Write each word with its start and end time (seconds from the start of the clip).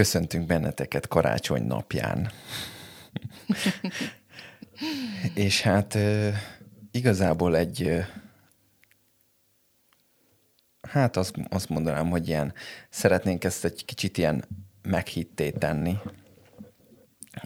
Köszöntünk 0.00 0.46
benneteket 0.46 1.08
karácsony 1.08 1.62
napján. 1.62 2.30
És 5.34 5.60
hát 5.60 5.98
igazából 6.90 7.56
egy 7.56 8.04
hát 10.82 11.16
azt, 11.16 11.34
azt 11.48 11.68
mondanám, 11.68 12.10
hogy 12.10 12.28
ilyen 12.28 12.54
szeretnénk 12.90 13.44
ezt 13.44 13.64
egy 13.64 13.84
kicsit 13.84 14.18
ilyen 14.18 14.44
meghitté 14.82 15.50
tenni, 15.50 15.98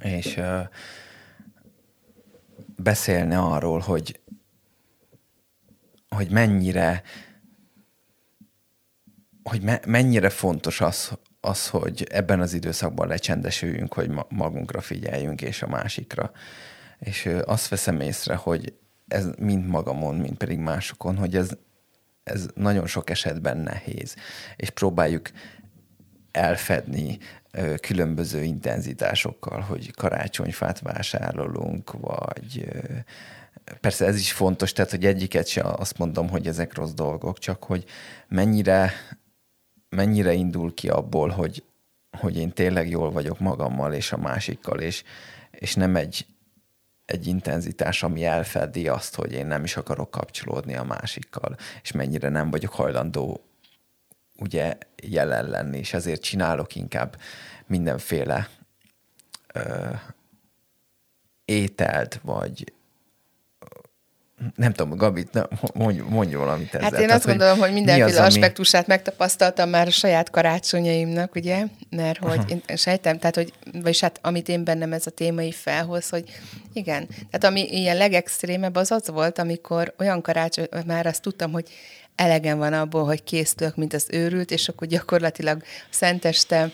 és 0.00 0.36
uh, 0.36 0.60
beszélni 2.76 3.34
arról, 3.34 3.78
hogy 3.78 4.20
hogy 6.08 6.30
mennyire 6.30 7.02
hogy 9.42 9.62
me, 9.62 9.80
mennyire 9.86 10.30
fontos 10.30 10.80
az, 10.80 11.18
az, 11.44 11.68
hogy 11.68 12.06
ebben 12.10 12.40
az 12.40 12.52
időszakban 12.52 13.08
lecsendesüljünk, 13.08 13.92
hogy 13.92 14.08
ma, 14.08 14.26
magunkra 14.28 14.80
figyeljünk, 14.80 15.42
és 15.42 15.62
a 15.62 15.68
másikra. 15.68 16.32
És 16.98 17.30
azt 17.44 17.68
veszem 17.68 18.00
észre, 18.00 18.34
hogy 18.34 18.74
ez 19.08 19.28
mind 19.38 19.66
magamon, 19.66 20.14
mind 20.14 20.36
pedig 20.36 20.58
másokon, 20.58 21.16
hogy 21.16 21.36
ez, 21.36 21.50
ez 22.24 22.46
nagyon 22.54 22.86
sok 22.86 23.10
esetben 23.10 23.56
nehéz. 23.56 24.14
És 24.56 24.70
próbáljuk 24.70 25.30
elfedni 26.30 27.18
különböző 27.80 28.42
intenzitásokkal, 28.42 29.60
hogy 29.60 29.94
karácsonyfát 29.94 30.80
vásárolunk, 30.80 31.92
vagy 31.92 32.68
persze 33.80 34.06
ez 34.06 34.16
is 34.16 34.32
fontos, 34.32 34.72
tehát 34.72 34.90
hogy 34.90 35.06
egyiket 35.06 35.46
se 35.46 35.62
azt 35.62 35.98
mondom, 35.98 36.28
hogy 36.28 36.46
ezek 36.46 36.74
rossz 36.74 36.92
dolgok, 36.92 37.38
csak 37.38 37.64
hogy 37.64 37.84
mennyire, 38.28 38.92
mennyire 39.94 40.32
indul 40.32 40.74
ki 40.74 40.88
abból, 40.88 41.28
hogy, 41.28 41.62
hogy 42.18 42.36
én 42.36 42.52
tényleg 42.52 42.88
jól 42.88 43.10
vagyok 43.10 43.38
magammal 43.38 43.92
és 43.92 44.12
a 44.12 44.16
másikkal, 44.16 44.80
és, 44.80 45.02
és 45.50 45.74
nem 45.74 45.96
egy, 45.96 46.26
egy 47.04 47.26
intenzitás, 47.26 48.02
ami 48.02 48.24
elfedi 48.24 48.88
azt, 48.88 49.14
hogy 49.14 49.32
én 49.32 49.46
nem 49.46 49.64
is 49.64 49.76
akarok 49.76 50.10
kapcsolódni 50.10 50.74
a 50.74 50.84
másikkal, 50.84 51.56
és 51.82 51.92
mennyire 51.92 52.28
nem 52.28 52.50
vagyok 52.50 52.72
hajlandó 52.72 53.40
ugye 54.36 54.78
jelen 55.02 55.48
lenni, 55.48 55.78
és 55.78 55.92
ezért 55.92 56.22
csinálok 56.22 56.74
inkább 56.74 57.20
mindenféle 57.66 58.48
ö, 59.52 59.90
ételt, 61.44 62.20
vagy 62.22 62.72
nem 64.54 64.72
tudom, 64.72 64.96
Gabi, 64.96 65.26
mondj, 65.74 66.00
mondj 66.08 66.34
valamit 66.34 66.74
ezzel. 66.74 66.80
Hát 66.80 66.92
én 66.92 66.98
Tehát, 66.98 67.16
azt 67.16 67.26
gondolom, 67.26 67.58
hogy, 67.58 67.66
hogy 67.66 67.72
mindenféle 67.72 68.20
az, 68.20 68.26
aspektusát 68.26 68.84
ami... 68.84 68.94
megtapasztaltam 68.94 69.68
már 69.68 69.86
a 69.86 69.90
saját 69.90 70.30
karácsonyaimnak, 70.30 71.34
ugye, 71.34 71.64
mert 71.90 72.18
hogy 72.18 72.38
Aha. 72.38 72.60
én 72.66 72.76
sejtem, 72.76 73.18
tehát 73.18 73.34
hogy, 73.34 73.52
vagyis 73.72 74.00
hát 74.00 74.18
amit 74.22 74.48
én 74.48 74.64
bennem 74.64 74.92
ez 74.92 75.06
a 75.06 75.10
témai 75.10 75.52
felhoz, 75.52 76.08
hogy 76.08 76.24
igen, 76.72 77.06
tehát 77.06 77.44
ami 77.44 77.60
ilyen 77.70 77.96
legextrémebb 77.96 78.74
az 78.74 78.90
az 78.90 79.08
volt, 79.08 79.38
amikor 79.38 79.94
olyan 79.98 80.22
karácsony, 80.22 80.68
már 80.86 81.06
azt 81.06 81.22
tudtam, 81.22 81.52
hogy 81.52 81.68
elegem 82.14 82.58
van 82.58 82.72
abból, 82.72 83.04
hogy 83.04 83.24
készülök, 83.24 83.76
mint 83.76 83.94
az 83.94 84.06
őrült, 84.10 84.50
és 84.50 84.68
akkor 84.68 84.86
gyakorlatilag 84.86 85.62
szenteste 85.90 86.70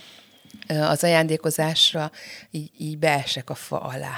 az 0.68 1.04
ajándékozásra 1.04 2.10
így, 2.50 2.70
így 2.78 2.98
beesek 2.98 3.50
a 3.50 3.54
fa 3.54 3.80
alá. 3.80 4.16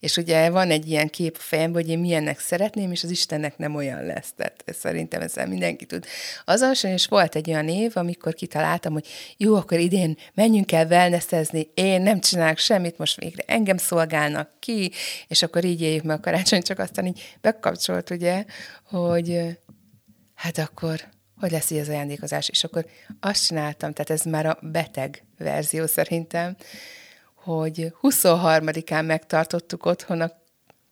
És 0.00 0.16
ugye 0.16 0.50
van 0.50 0.70
egy 0.70 0.90
ilyen 0.90 1.08
kép 1.08 1.36
a 1.38 1.42
fejemben, 1.42 1.82
hogy 1.82 1.90
én 1.90 1.98
milyennek 1.98 2.40
szeretném, 2.40 2.92
és 2.92 3.02
az 3.04 3.10
Istennek 3.10 3.58
nem 3.58 3.74
olyan 3.74 4.04
lesz. 4.04 4.32
Tehát 4.36 4.64
szerintem 4.66 5.20
ezzel 5.20 5.46
mindenki 5.46 5.84
tud. 5.84 6.06
Azonosan, 6.44 6.90
és 6.90 7.06
volt 7.06 7.34
egy 7.34 7.50
olyan 7.50 7.68
év, 7.68 7.92
amikor 7.94 8.34
kitaláltam, 8.34 8.92
hogy 8.92 9.06
jó, 9.36 9.54
akkor 9.54 9.78
idén 9.78 10.18
menjünk 10.34 10.72
el 10.72 10.86
wellnessezni, 10.86 11.70
én 11.74 12.02
nem 12.02 12.20
csinálok 12.20 12.58
semmit, 12.58 12.98
most 12.98 13.20
végre 13.20 13.42
engem 13.46 13.76
szolgálnak 13.76 14.50
ki, 14.58 14.90
és 15.28 15.42
akkor 15.42 15.64
így 15.64 15.80
éljük 15.80 16.02
meg 16.02 16.16
a 16.16 16.20
karácsony, 16.20 16.62
csak 16.62 16.78
aztán 16.78 17.06
így 17.06 17.36
bekapcsolt, 17.40 18.10
ugye, 18.10 18.44
hogy 18.84 19.58
hát 20.34 20.58
akkor 20.58 21.12
hogy 21.44 21.52
lesz 21.52 21.70
így 21.70 21.78
az 21.78 21.88
ajándékozás. 21.88 22.48
És 22.48 22.64
akkor 22.64 22.86
azt 23.20 23.46
csináltam, 23.46 23.92
tehát 23.92 24.10
ez 24.10 24.22
már 24.22 24.46
a 24.46 24.58
beteg 24.60 25.24
verzió 25.38 25.86
szerintem, 25.86 26.56
hogy 27.34 27.92
23-án 28.02 29.06
megtartottuk 29.06 29.86
otthon 29.86 30.20
a 30.20 30.32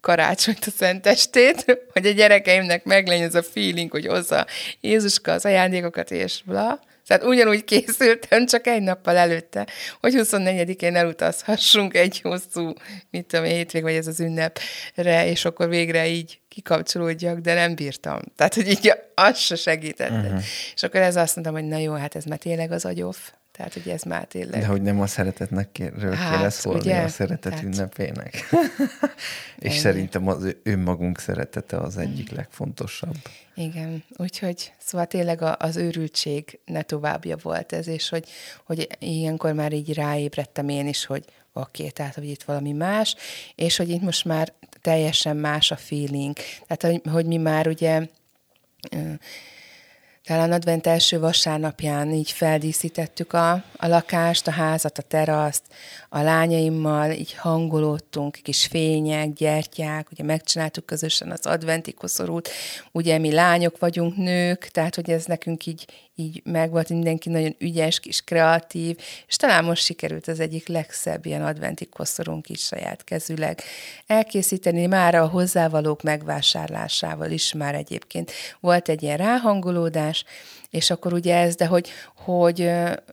karácsonyt 0.01 0.65
a 0.65 0.71
szentestét, 0.71 1.65
hogy 1.93 2.07
a 2.07 2.11
gyerekeimnek 2.11 2.85
meglegyen 2.85 3.27
ez 3.27 3.35
a 3.35 3.43
feeling, 3.43 3.91
hogy 3.91 4.07
hozza 4.07 4.47
Jézuska 4.81 5.33
az 5.33 5.45
ajándékokat, 5.45 6.11
és 6.11 6.43
bla. 6.45 6.81
Tehát 7.07 7.25
ugyanúgy 7.25 7.65
készültem, 7.65 8.47
csak 8.47 8.67
egy 8.67 8.83
nappal 8.83 9.17
előtte, 9.17 9.67
hogy 10.01 10.15
24-én 10.17 10.97
elutazhassunk 10.97 11.95
egy 11.95 12.21
hosszú, 12.21 12.73
mit 13.11 13.27
tudom, 13.27 13.45
hétvég, 13.45 13.83
vagy 13.83 13.95
ez 13.95 14.07
az 14.07 14.21
ünnepre, 14.21 15.27
és 15.27 15.45
akkor 15.45 15.69
végre 15.69 16.07
így 16.07 16.41
kikapcsolódjak, 16.49 17.39
de 17.39 17.55
nem 17.55 17.75
bírtam. 17.75 18.21
Tehát, 18.37 18.55
hogy 18.55 18.69
így 18.69 18.93
az 19.15 19.39
se 19.39 19.55
segített. 19.55 20.11
Uh-huh. 20.11 20.43
És 20.75 20.83
akkor 20.83 21.01
ez 21.01 21.17
azt 21.17 21.35
mondtam, 21.35 21.57
hogy 21.57 21.69
na 21.69 21.79
jó, 21.79 21.93
hát 21.93 22.17
ez 22.17 22.25
már 22.25 22.39
tényleg 22.39 22.73
az 22.73 22.85
agyoff. 22.85 23.17
Tehát, 23.53 23.73
hogy 23.73 23.89
ez 23.89 24.03
már 24.03 24.25
tényleg... 24.25 24.61
De 24.61 24.67
hogy 24.67 24.83
nem 24.83 25.01
a 25.01 25.07
szeretetnek 25.07 25.93
ről 25.99 26.15
hát, 26.15 26.37
kéne 26.37 26.51
szólni, 26.51 26.81
ugye? 26.81 27.03
a 27.03 27.09
szeretet 27.09 27.53
Tehát... 27.53 27.65
ünnepének. 27.65 28.35
és 29.59 29.71
Ennyi. 29.71 29.79
szerintem 29.79 30.29
az 30.29 30.57
önmagunk 30.63 31.19
szeretete 31.19 31.77
az 31.77 31.97
egyik 31.97 32.33
mm. 32.33 32.37
legfontosabb. 32.37 33.17
Igen, 33.55 34.05
úgyhogy 34.17 34.73
szóval 34.79 35.07
tényleg 35.07 35.43
az 35.59 35.77
őrültség 35.77 36.59
ne 36.65 36.83
továbbja 36.83 37.37
volt 37.43 37.73
ez, 37.73 37.87
és 37.87 38.09
hogy, 38.09 38.29
hogy 38.65 38.89
ilyenkor 38.99 39.53
már 39.53 39.73
így 39.73 39.95
ráébredtem 39.95 40.69
én 40.69 40.89
is, 40.89 41.05
hogy 41.05 41.25
oké, 41.53 41.83
okay, 41.83 41.91
tehát 41.91 42.15
hogy 42.15 42.29
itt 42.29 42.43
valami 42.43 42.73
más, 42.73 43.17
és 43.55 43.77
hogy 43.77 43.89
itt 43.89 44.03
most 44.03 44.25
már 44.25 44.53
teljesen 44.81 45.37
más 45.37 45.71
a 45.71 45.77
feeling. 45.77 46.37
Tehát, 46.67 46.83
hogy, 46.83 47.13
hogy 47.13 47.27
mi 47.27 47.37
már 47.37 47.69
ugye 47.69 48.07
talán 50.25 50.53
advent 50.53 50.87
első 50.87 51.21
vasárnapján 51.21 52.11
így 52.11 52.31
feldíszítettük 52.31 53.33
a, 53.33 53.53
a 53.77 53.87
lakást, 53.87 54.47
a 54.47 54.51
házat, 54.51 54.99
a 54.99 55.03
teraszt, 55.03 55.63
a 56.09 56.21
lányaimmal 56.21 57.11
így 57.11 57.35
hangolódtunk, 57.35 58.39
kis 58.43 58.67
fények, 58.67 59.33
gyertyák, 59.33 60.11
ugye 60.11 60.25
megcsináltuk 60.25 60.87
közösen 60.87 61.31
az 61.31 61.47
adventi 61.47 61.93
koszorút, 61.93 62.49
ugye 62.93 63.19
mi 63.19 63.33
lányok 63.33 63.79
vagyunk, 63.79 64.17
nők, 64.17 64.69
tehát 64.69 64.95
hogy 64.95 65.11
ez 65.11 65.25
nekünk 65.25 65.67
így, 65.67 65.85
így 66.15 66.43
megvolt, 66.45 66.89
mindenki 66.89 67.29
nagyon 67.29 67.55
ügyes, 67.59 68.01
kis 68.01 68.21
kreatív, 68.21 68.97
és 69.27 69.37
talán 69.37 69.65
most 69.65 69.85
sikerült 69.85 70.29
az 70.29 70.41
egyik 70.41 70.69
legszebb 70.69 71.27
ilyen 71.27 71.45
adventi 71.45 71.87
koszorunk 71.87 72.49
is 72.49 72.61
saját 72.61 73.05
kezüleg 73.05 73.63
elkészíteni, 74.07 74.87
már 74.87 75.15
a 75.15 75.27
hozzávalók 75.27 76.03
megvásárlásával 76.03 77.31
is 77.31 77.53
már 77.53 77.75
egyébként. 77.75 78.33
Volt 78.61 78.89
egy 78.89 79.03
ilyen 79.03 79.17
ráhangolódás, 79.17 80.12
és 80.71 80.91
akkor 80.91 81.13
ugye 81.13 81.37
ez, 81.37 81.55
de 81.55 81.67
hogy, 81.67 81.89
hogy 82.15 82.59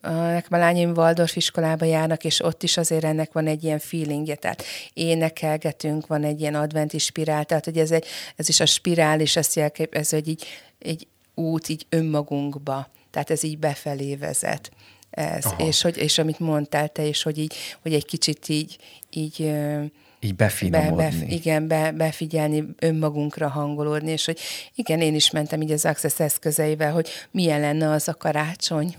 nekem 0.01 0.49
a 0.49 0.57
lányaim 0.57 0.91
Waldorf 0.91 1.35
iskolába 1.35 1.85
járnak, 1.85 2.23
és 2.23 2.43
ott 2.43 2.63
is 2.63 2.77
azért 2.77 3.03
ennek 3.03 3.31
van 3.31 3.47
egy 3.47 3.63
ilyen 3.63 3.79
feelingje, 3.79 4.35
tehát 4.35 4.63
énekelgetünk, 4.93 6.07
van 6.07 6.23
egy 6.23 6.41
ilyen 6.41 6.55
adventi 6.55 6.97
spirál, 6.97 7.45
tehát 7.45 7.65
hogy 7.65 7.77
ez, 7.77 7.91
egy, 7.91 8.05
ez 8.35 8.49
is 8.49 8.59
a 8.59 8.65
spirál, 8.65 9.19
és 9.19 9.35
ezt 9.35 9.55
jelképez, 9.55 10.09
hogy 10.09 10.27
így, 10.27 10.45
egy 10.79 11.07
út 11.35 11.69
így 11.69 11.85
önmagunkba, 11.89 12.89
tehát 13.11 13.29
ez 13.29 13.43
így 13.43 13.57
befelé 13.57 14.15
vezet. 14.15 14.71
Ez, 15.09 15.45
és, 15.57 15.81
hogy, 15.81 15.97
és 15.97 16.17
amit 16.17 16.39
mondtál 16.39 16.87
te, 16.87 17.07
és 17.07 17.23
hogy 17.23 17.37
így, 17.37 17.53
hogy 17.81 17.93
egy 17.93 18.05
kicsit 18.05 18.49
így, 18.49 18.77
így 19.09 19.51
így 20.19 20.35
befinomodni. 20.35 20.95
Be, 20.95 21.09
be, 21.09 21.25
igen, 21.33 21.67
be, 21.67 21.91
befigyelni, 21.91 22.63
önmagunkra 22.79 23.49
hangolódni, 23.49 24.11
és 24.11 24.25
hogy 24.25 24.39
igen, 24.75 25.01
én 25.01 25.15
is 25.15 25.31
mentem 25.31 25.61
így 25.61 25.71
az 25.71 25.85
Access 25.85 26.19
eszközeivel, 26.19 26.91
hogy 26.91 27.09
milyen 27.31 27.59
lenne 27.59 27.89
az 27.89 28.07
a 28.07 28.13
karácsony, 28.13 28.95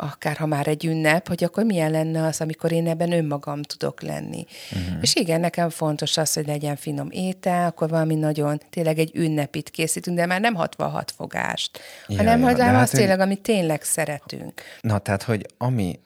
akár 0.00 0.36
ha 0.36 0.46
már 0.46 0.68
egy 0.68 0.84
ünnep, 0.84 1.28
hogy 1.28 1.44
akkor 1.44 1.64
milyen 1.64 1.90
lenne 1.90 2.26
az, 2.26 2.40
amikor 2.40 2.72
én 2.72 2.88
ebben 2.88 3.12
önmagam 3.12 3.62
tudok 3.62 4.02
lenni. 4.02 4.46
Uh-huh. 4.72 4.98
És 5.00 5.14
igen, 5.14 5.40
nekem 5.40 5.70
fontos 5.70 6.16
az, 6.16 6.32
hogy 6.32 6.46
legyen 6.46 6.76
finom 6.76 7.08
étel, 7.10 7.66
akkor 7.66 7.88
valami 7.88 8.14
nagyon, 8.14 8.60
tényleg 8.70 8.98
egy 8.98 9.10
ünnepit 9.14 9.70
készítünk, 9.70 10.16
de 10.16 10.26
már 10.26 10.40
nem 10.40 10.54
66 10.54 11.10
fogást, 11.10 11.80
ja, 12.06 12.16
hanem 12.16 12.40
ja, 12.40 12.46
hogy 12.46 12.60
hát, 12.60 12.82
azt 12.82 12.92
tényleg, 12.92 13.20
amit 13.20 13.40
tényleg 13.40 13.82
szeretünk. 13.82 14.62
Na, 14.80 14.98
tehát, 14.98 15.22
hogy 15.22 15.46
ami 15.56 15.98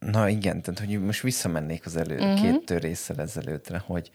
Na 0.00 0.28
igen, 0.28 0.62
tehát 0.62 0.80
hogy 0.80 1.00
most 1.00 1.20
visszamennék 1.22 1.86
az 1.86 1.96
elő, 1.96 2.18
uh-huh. 2.18 2.40
két 2.40 2.64
törésszel 2.64 3.20
ezelőttre, 3.20 3.78
hogy, 3.78 4.10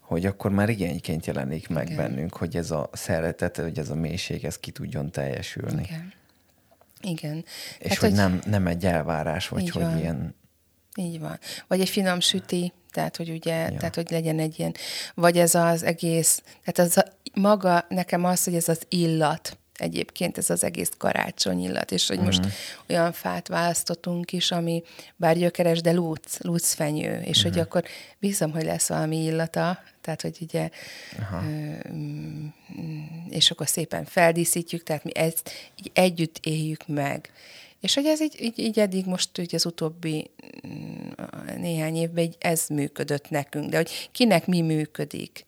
hogy 0.00 0.26
akkor 0.26 0.50
már 0.50 0.68
igényként 0.68 1.26
jelenik 1.26 1.68
meg 1.68 1.90
igen. 1.90 1.96
bennünk, 1.96 2.36
hogy 2.36 2.56
ez 2.56 2.70
a 2.70 2.90
szeretet, 2.92 3.56
hogy 3.56 3.78
ez 3.78 3.90
a 3.90 3.94
mélység, 3.94 4.44
ez 4.44 4.58
ki 4.58 4.70
tudjon 4.70 5.10
teljesülni. 5.10 5.82
Igen. 5.82 6.12
Igen. 7.02 7.44
És 7.78 7.88
hát, 7.88 7.98
hogy, 7.98 8.08
hogy 8.08 8.18
nem, 8.18 8.40
nem 8.46 8.66
egy 8.66 8.84
elvárás, 8.84 9.48
vagy 9.48 9.70
hogy 9.70 9.82
van. 9.82 9.98
ilyen... 9.98 10.34
Így 10.96 11.20
van. 11.20 11.38
Vagy 11.66 11.80
egy 11.80 11.88
finom 11.88 12.20
süti, 12.20 12.72
tehát 12.90 13.16
hogy 13.16 13.30
ugye, 13.30 13.54
ja. 13.54 13.78
tehát 13.78 13.94
hogy 13.94 14.10
legyen 14.10 14.38
egy 14.38 14.58
ilyen, 14.58 14.74
vagy 15.14 15.38
ez 15.38 15.54
az 15.54 15.82
egész, 15.82 16.42
tehát 16.64 16.90
az 16.90 16.96
a, 16.96 17.04
maga, 17.34 17.84
nekem 17.88 18.24
az, 18.24 18.44
hogy 18.44 18.54
ez 18.54 18.68
az 18.68 18.82
illat, 18.88 19.58
egyébként 19.80 20.38
ez 20.38 20.50
az 20.50 20.64
egész 20.64 20.90
karácsony 20.98 21.62
illat, 21.62 21.92
és 21.92 22.06
hogy 22.08 22.16
uh-huh. 22.16 22.34
most 22.34 22.44
mhm. 22.44 22.54
olyan 22.88 23.12
fát 23.12 23.48
választottunk 23.48 24.32
is, 24.32 24.50
ami 24.50 24.82
bár 25.16 25.36
gyökeres, 25.36 25.80
de 25.80 25.92
lúc, 25.92 26.18
lúcfenyő, 26.38 27.20
és 27.20 27.28
uh-huh. 27.28 27.42
hogy 27.42 27.52
mhm. 27.52 27.60
akkor 27.60 27.84
bízom, 28.18 28.50
hogy 28.52 28.64
lesz 28.64 28.88
valami 28.88 29.22
illata, 29.24 29.78
tehát 30.00 30.22
hogy 30.22 30.36
ugye, 30.40 30.70
Aha. 31.18 31.44
és 33.28 33.50
akkor 33.50 33.68
szépen 33.68 34.04
feldíszítjük, 34.04 34.82
tehát 34.82 35.04
mi 35.04 35.16
ezt 35.16 35.50
így 35.80 35.90
együtt 35.94 36.38
éljük 36.42 36.86
meg. 36.86 37.32
És 37.80 37.94
hogy 37.94 38.06
ez 38.06 38.22
így, 38.22 38.36
így, 38.40 38.58
így 38.58 38.78
eddig 38.78 39.06
most 39.06 39.38
ugye 39.38 39.56
az 39.56 39.66
utóbbi 39.66 40.30
mm, 40.66 41.08
néhány 41.56 41.96
évben 41.96 42.24
így 42.24 42.36
ez 42.38 42.66
működött 42.68 43.30
nekünk, 43.30 43.70
de 43.70 43.76
hogy 43.76 44.08
kinek 44.12 44.46
mi 44.46 44.60
működik. 44.60 45.46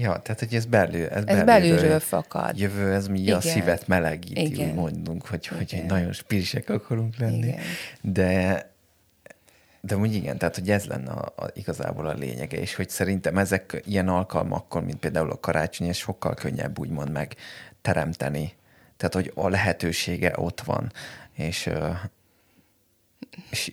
Ja, 0.00 0.18
tehát 0.18 0.38
hogy 0.38 0.54
ez, 0.54 0.64
belül, 0.64 1.06
ez, 1.06 1.24
ez 1.26 1.42
belülről 1.44 2.00
fakad. 2.00 2.58
Jövő, 2.58 2.92
ez 2.92 3.08
mi 3.08 3.20
Igen. 3.20 3.36
a 3.36 3.40
szívet 3.40 3.86
melegíti, 3.86 4.44
Igen. 4.44 4.68
úgy 4.68 4.74
mondunk, 4.74 5.26
hogy, 5.26 5.46
hogy 5.46 5.74
egy 5.74 5.84
nagyon 5.84 6.12
spirisek 6.12 6.68
akarunk 6.68 7.16
lenni. 7.16 7.46
Igen. 7.46 7.60
De 8.00 8.68
de 9.82 9.96
úgy 9.96 10.14
igen, 10.14 10.38
tehát 10.38 10.54
hogy 10.54 10.70
ez 10.70 10.84
lenne 10.84 11.10
a, 11.10 11.32
a, 11.36 11.50
igazából 11.54 12.06
a 12.06 12.12
lényege, 12.12 12.58
és 12.58 12.74
hogy 12.74 12.88
szerintem 12.88 13.38
ezek 13.38 13.82
ilyen 13.86 14.08
alkalmakkor, 14.08 14.84
mint 14.84 14.98
például 14.98 15.30
a 15.30 15.40
karácsony, 15.40 15.88
ez 15.88 15.96
sokkal 15.96 16.34
könnyebb 16.34 16.78
úgymond 16.78 17.10
meg 17.10 17.36
teremteni. 17.82 18.52
Tehát, 18.96 19.14
hogy 19.14 19.32
a 19.34 19.48
lehetősége 19.48 20.32
ott 20.36 20.60
van, 20.60 20.92
és, 21.32 21.70
és 23.50 23.72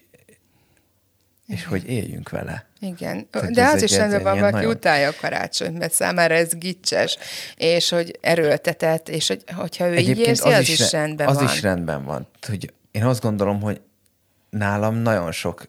és 1.47 1.65
hogy 1.65 1.89
éljünk 1.89 2.29
vele. 2.29 2.66
Igen, 2.79 3.29
Tehát 3.29 3.51
de 3.51 3.65
az 3.65 3.81
is 3.81 3.95
rendben 3.95 4.23
van, 4.23 4.35
valaki 4.35 4.55
nagyon... 4.55 4.71
utálja 4.71 5.09
a 5.09 5.13
karácsonyt, 5.21 5.77
mert 5.77 5.93
számára 5.93 6.33
ez 6.33 6.55
gicses, 6.55 7.17
és 7.55 7.89
hogy 7.89 8.17
erőltetett, 8.21 9.09
és 9.09 9.27
hogy, 9.27 9.43
hogyha 9.55 9.87
ő 9.87 9.91
Egyébként 9.91 10.19
így 10.19 10.27
érzi, 10.27 10.47
az, 10.47 10.53
az 10.53 10.61
is, 10.61 10.79
is 10.79 10.91
rendben 10.91 11.27
az 11.27 11.35
van. 11.35 11.45
Az 11.45 11.53
is 11.53 11.61
rendben 11.61 12.03
van. 12.03 12.27
Hogy 12.47 12.73
én 12.91 13.05
azt 13.05 13.21
gondolom, 13.21 13.61
hogy 13.61 13.81
nálam 14.49 14.95
nagyon 14.95 15.31
sok, 15.31 15.67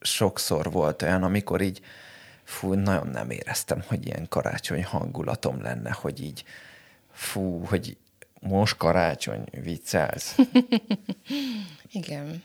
sokszor 0.00 0.70
volt 0.70 1.02
olyan, 1.02 1.22
amikor 1.22 1.60
így 1.60 1.80
fú, 2.44 2.72
nagyon 2.74 3.06
nem 3.06 3.30
éreztem, 3.30 3.82
hogy 3.86 4.06
ilyen 4.06 4.26
karácsony 4.28 4.84
hangulatom 4.84 5.62
lenne, 5.62 5.90
hogy 6.00 6.22
így 6.22 6.44
fú, 7.12 7.64
hogy 7.64 7.96
most 8.40 8.76
karácsony, 8.76 9.44
viccelsz. 9.62 10.36
Igen 11.92 12.42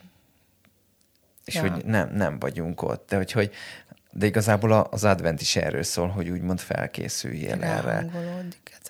és 1.46 1.58
ja. 1.58 1.62
hogy 1.62 1.86
nem, 1.86 2.10
nem 2.14 2.40
vagyunk 2.40 2.82
ott. 2.82 3.10
De 3.10 3.16
hogy, 3.16 3.32
hogy 3.32 3.52
de 4.12 4.26
igazából 4.26 4.72
az 4.72 5.04
advent 5.04 5.42
is 5.42 5.56
erről 5.56 5.84
szól, 5.84 6.08
hogy 6.08 6.30
úgymond 6.30 6.60
felkészüljél 6.60 7.64
erre, 7.64 8.06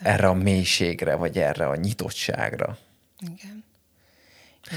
erre 0.02 0.28
a 0.28 0.34
mélységre, 0.34 1.16
vagy 1.16 1.38
erre 1.38 1.68
a 1.68 1.76
nyitottságra. 1.76 2.78
Igen. 3.20 3.64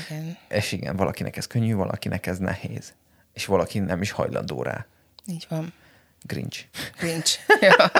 Igen. 0.08 0.38
És 0.48 0.72
igen, 0.72 0.96
valakinek 0.96 1.36
ez 1.36 1.46
könnyű, 1.46 1.74
valakinek 1.74 2.26
ez 2.26 2.38
nehéz. 2.38 2.92
És 3.32 3.46
valaki 3.46 3.78
nem 3.78 4.02
is 4.02 4.10
hajlandó 4.10 4.62
rá. 4.62 4.86
Így 5.26 5.46
van. 5.48 5.72
Grinch. 6.22 6.64
Grinch. 6.98 7.38
Ja. 7.60 7.90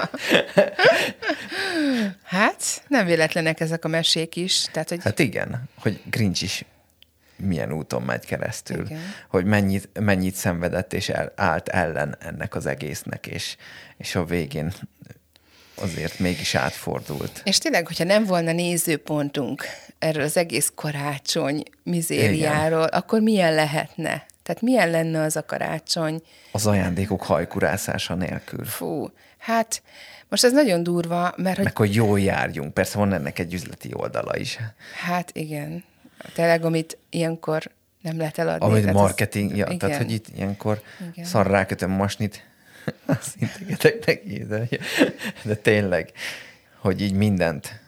hát, 2.23 2.83
nem 2.87 3.05
véletlenek 3.05 3.59
ezek 3.59 3.85
a 3.85 3.87
mesék 3.87 4.35
is. 4.35 4.65
Tehát, 4.71 4.89
hogy... 4.89 5.03
Hát 5.03 5.19
igen, 5.19 5.69
hogy 5.79 6.01
Grinch 6.05 6.43
is 6.43 6.65
milyen 7.37 7.71
úton 7.71 8.01
megy 8.01 8.25
keresztül, 8.25 8.85
Igen. 8.85 8.99
hogy 9.27 9.45
mennyit, 9.45 9.89
mennyit 9.99 10.35
szenvedett 10.35 10.93
és 10.93 11.09
el, 11.09 11.31
állt 11.35 11.67
ellen 11.67 12.15
ennek 12.19 12.55
az 12.55 12.65
egésznek, 12.65 13.27
és, 13.27 13.55
és 13.97 14.15
a 14.15 14.25
végén 14.25 14.73
azért 15.75 16.19
mégis 16.19 16.55
átfordult. 16.55 17.41
És 17.43 17.57
tényleg, 17.57 17.87
hogyha 17.87 18.03
nem 18.03 18.25
volna 18.25 18.51
nézőpontunk 18.51 19.63
erről 19.99 20.23
az 20.23 20.37
egész 20.37 20.71
karácsony 20.75 21.63
mizériáról, 21.83 22.85
Igen. 22.87 22.99
akkor 22.99 23.21
milyen 23.21 23.53
lehetne? 23.53 24.25
Tehát 24.43 24.61
milyen 24.61 24.89
lenne 24.89 25.21
az 25.21 25.35
a 25.35 25.45
karácsony? 25.45 26.21
Az 26.51 26.67
ajándékok 26.67 27.23
hajkurászása 27.23 28.15
nélkül. 28.15 28.65
Fú, 28.65 29.09
hát 29.37 29.81
most 30.29 30.43
ez 30.43 30.51
nagyon 30.51 30.83
durva, 30.83 31.33
mert... 31.37 31.63
Meg, 31.63 31.77
hogy 31.77 31.95
jól 31.95 32.19
járjunk. 32.19 32.73
Persze 32.73 32.97
van 32.97 33.13
ennek 33.13 33.39
egy 33.39 33.53
üzleti 33.53 33.89
oldala 33.93 34.37
is. 34.37 34.57
Hát 35.05 35.29
igen 35.33 35.83
tényleg, 36.33 36.65
amit 36.65 36.97
ilyenkor 37.09 37.71
nem 38.01 38.17
lehet 38.17 38.37
eladni. 38.37 38.65
Amit 38.65 38.93
marketing, 38.93 39.51
az, 39.51 39.57
ja, 39.57 39.65
igen. 39.65 39.77
tehát 39.77 39.97
hogy 39.97 40.11
itt 40.11 40.25
ilyenkor 40.35 40.81
igen. 41.11 41.25
szar 41.25 41.47
rákötöm 41.47 41.91
masnit, 41.91 42.45
azt 43.05 43.35
integetek 43.39 44.05
neki, 44.05 44.43
de, 44.43 44.67
de 45.43 45.55
tényleg, 45.55 46.11
hogy 46.77 47.01
így 47.01 47.13
mindent 47.13 47.79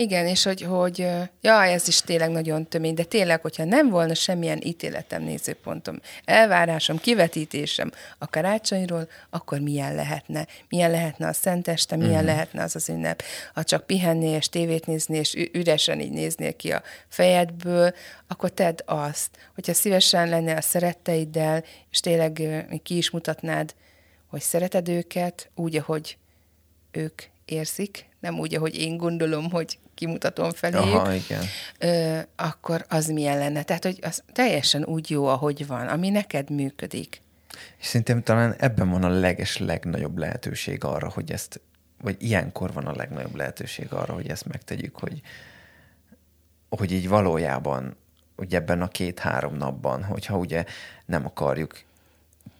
igen, 0.00 0.26
és 0.26 0.42
hogy, 0.42 0.62
hogy 0.62 0.98
ja, 1.40 1.64
ez 1.64 1.88
is 1.88 2.00
tényleg 2.00 2.30
nagyon 2.30 2.68
tömény, 2.68 2.94
de 2.94 3.04
tényleg, 3.04 3.40
hogyha 3.40 3.64
nem 3.64 3.88
volna 3.88 4.14
semmilyen 4.14 4.60
ítéletem, 4.62 5.22
nézőpontom, 5.22 6.00
elvárásom, 6.24 6.98
kivetítésem 6.98 7.92
a 8.18 8.26
karácsonyról, 8.26 9.08
akkor 9.30 9.58
milyen 9.58 9.94
lehetne? 9.94 10.46
Milyen 10.68 10.90
lehetne 10.90 11.28
a 11.28 11.32
szenteste, 11.32 11.96
milyen 11.96 12.12
uh-huh. 12.12 12.28
lehetne 12.28 12.62
az 12.62 12.76
az 12.76 12.88
ünnep? 12.88 13.22
Ha 13.54 13.64
csak 13.64 13.86
pihennél, 13.86 14.36
és 14.36 14.48
tévét 14.48 14.86
nézni, 14.86 15.18
és 15.18 15.48
üresen 15.52 16.00
így 16.00 16.12
néznél 16.12 16.56
ki 16.56 16.72
a 16.72 16.82
fejedből, 17.08 17.94
akkor 18.26 18.50
tedd 18.50 18.78
azt, 18.84 19.30
hogyha 19.54 19.74
szívesen 19.74 20.28
lennél 20.28 20.56
a 20.56 20.60
szeretteiddel, 20.60 21.64
és 21.90 22.00
tényleg 22.00 22.42
ki 22.82 22.96
is 22.96 23.10
mutatnád, 23.10 23.74
hogy 24.26 24.40
szereted 24.40 24.88
őket, 24.88 25.50
úgy, 25.54 25.76
ahogy 25.76 26.16
ők 26.90 27.22
érzik, 27.50 28.08
nem 28.20 28.38
úgy, 28.38 28.54
ahogy 28.54 28.76
én 28.76 28.96
gondolom, 28.96 29.50
hogy 29.50 29.78
kimutatom 29.94 30.50
feléjük, 30.50 30.94
Aha, 30.94 31.12
igen. 31.14 31.44
Ö, 31.78 32.18
akkor 32.36 32.84
az 32.88 33.06
milyen 33.06 33.38
lenne? 33.38 33.62
Tehát, 33.62 33.84
hogy 33.84 33.98
az 34.02 34.22
teljesen 34.32 34.84
úgy 34.84 35.10
jó, 35.10 35.26
ahogy 35.26 35.66
van, 35.66 35.86
ami 35.86 36.08
neked 36.08 36.50
működik. 36.50 37.20
És 37.78 37.86
szerintem 37.86 38.22
talán 38.22 38.54
ebben 38.58 38.90
van 38.90 39.04
a 39.04 39.08
leges, 39.08 39.58
legnagyobb 39.58 40.18
lehetőség 40.18 40.84
arra, 40.84 41.08
hogy 41.08 41.30
ezt, 41.30 41.60
vagy 42.02 42.16
ilyenkor 42.18 42.72
van 42.72 42.86
a 42.86 42.96
legnagyobb 42.96 43.34
lehetőség 43.34 43.92
arra, 43.92 44.14
hogy 44.14 44.28
ezt 44.28 44.46
megtegyük, 44.46 44.98
hogy, 44.98 45.20
hogy 46.68 46.92
így 46.92 47.08
valójában, 47.08 47.96
ugye 48.36 48.56
ebben 48.56 48.82
a 48.82 48.88
két-három 48.88 49.56
napban, 49.56 50.04
hogyha 50.04 50.38
ugye 50.38 50.64
nem 51.06 51.26
akarjuk 51.26 51.82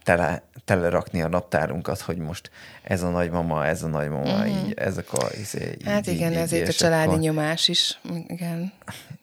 tele, 0.03 0.43
telerakni 0.65 1.23
a 1.23 1.29
naptárunkat, 1.29 2.01
hogy 2.01 2.17
most 2.17 2.51
ez 2.83 3.03
a 3.03 3.09
nagymama, 3.09 3.67
ez 3.67 3.83
a 3.83 3.89
nagymama, 3.89 4.45
mm. 4.45 4.47
így, 4.47 4.73
ezek 4.77 5.13
a... 5.13 5.27
Izé, 5.41 5.77
hát 5.85 6.07
így, 6.07 6.15
igen, 6.15 6.33
így, 6.33 6.39
ezért 6.39 6.69
a 6.69 6.73
családi 6.73 7.09
akkor... 7.09 7.21
nyomás 7.21 7.69
is, 7.69 8.01
igen. 8.27 8.73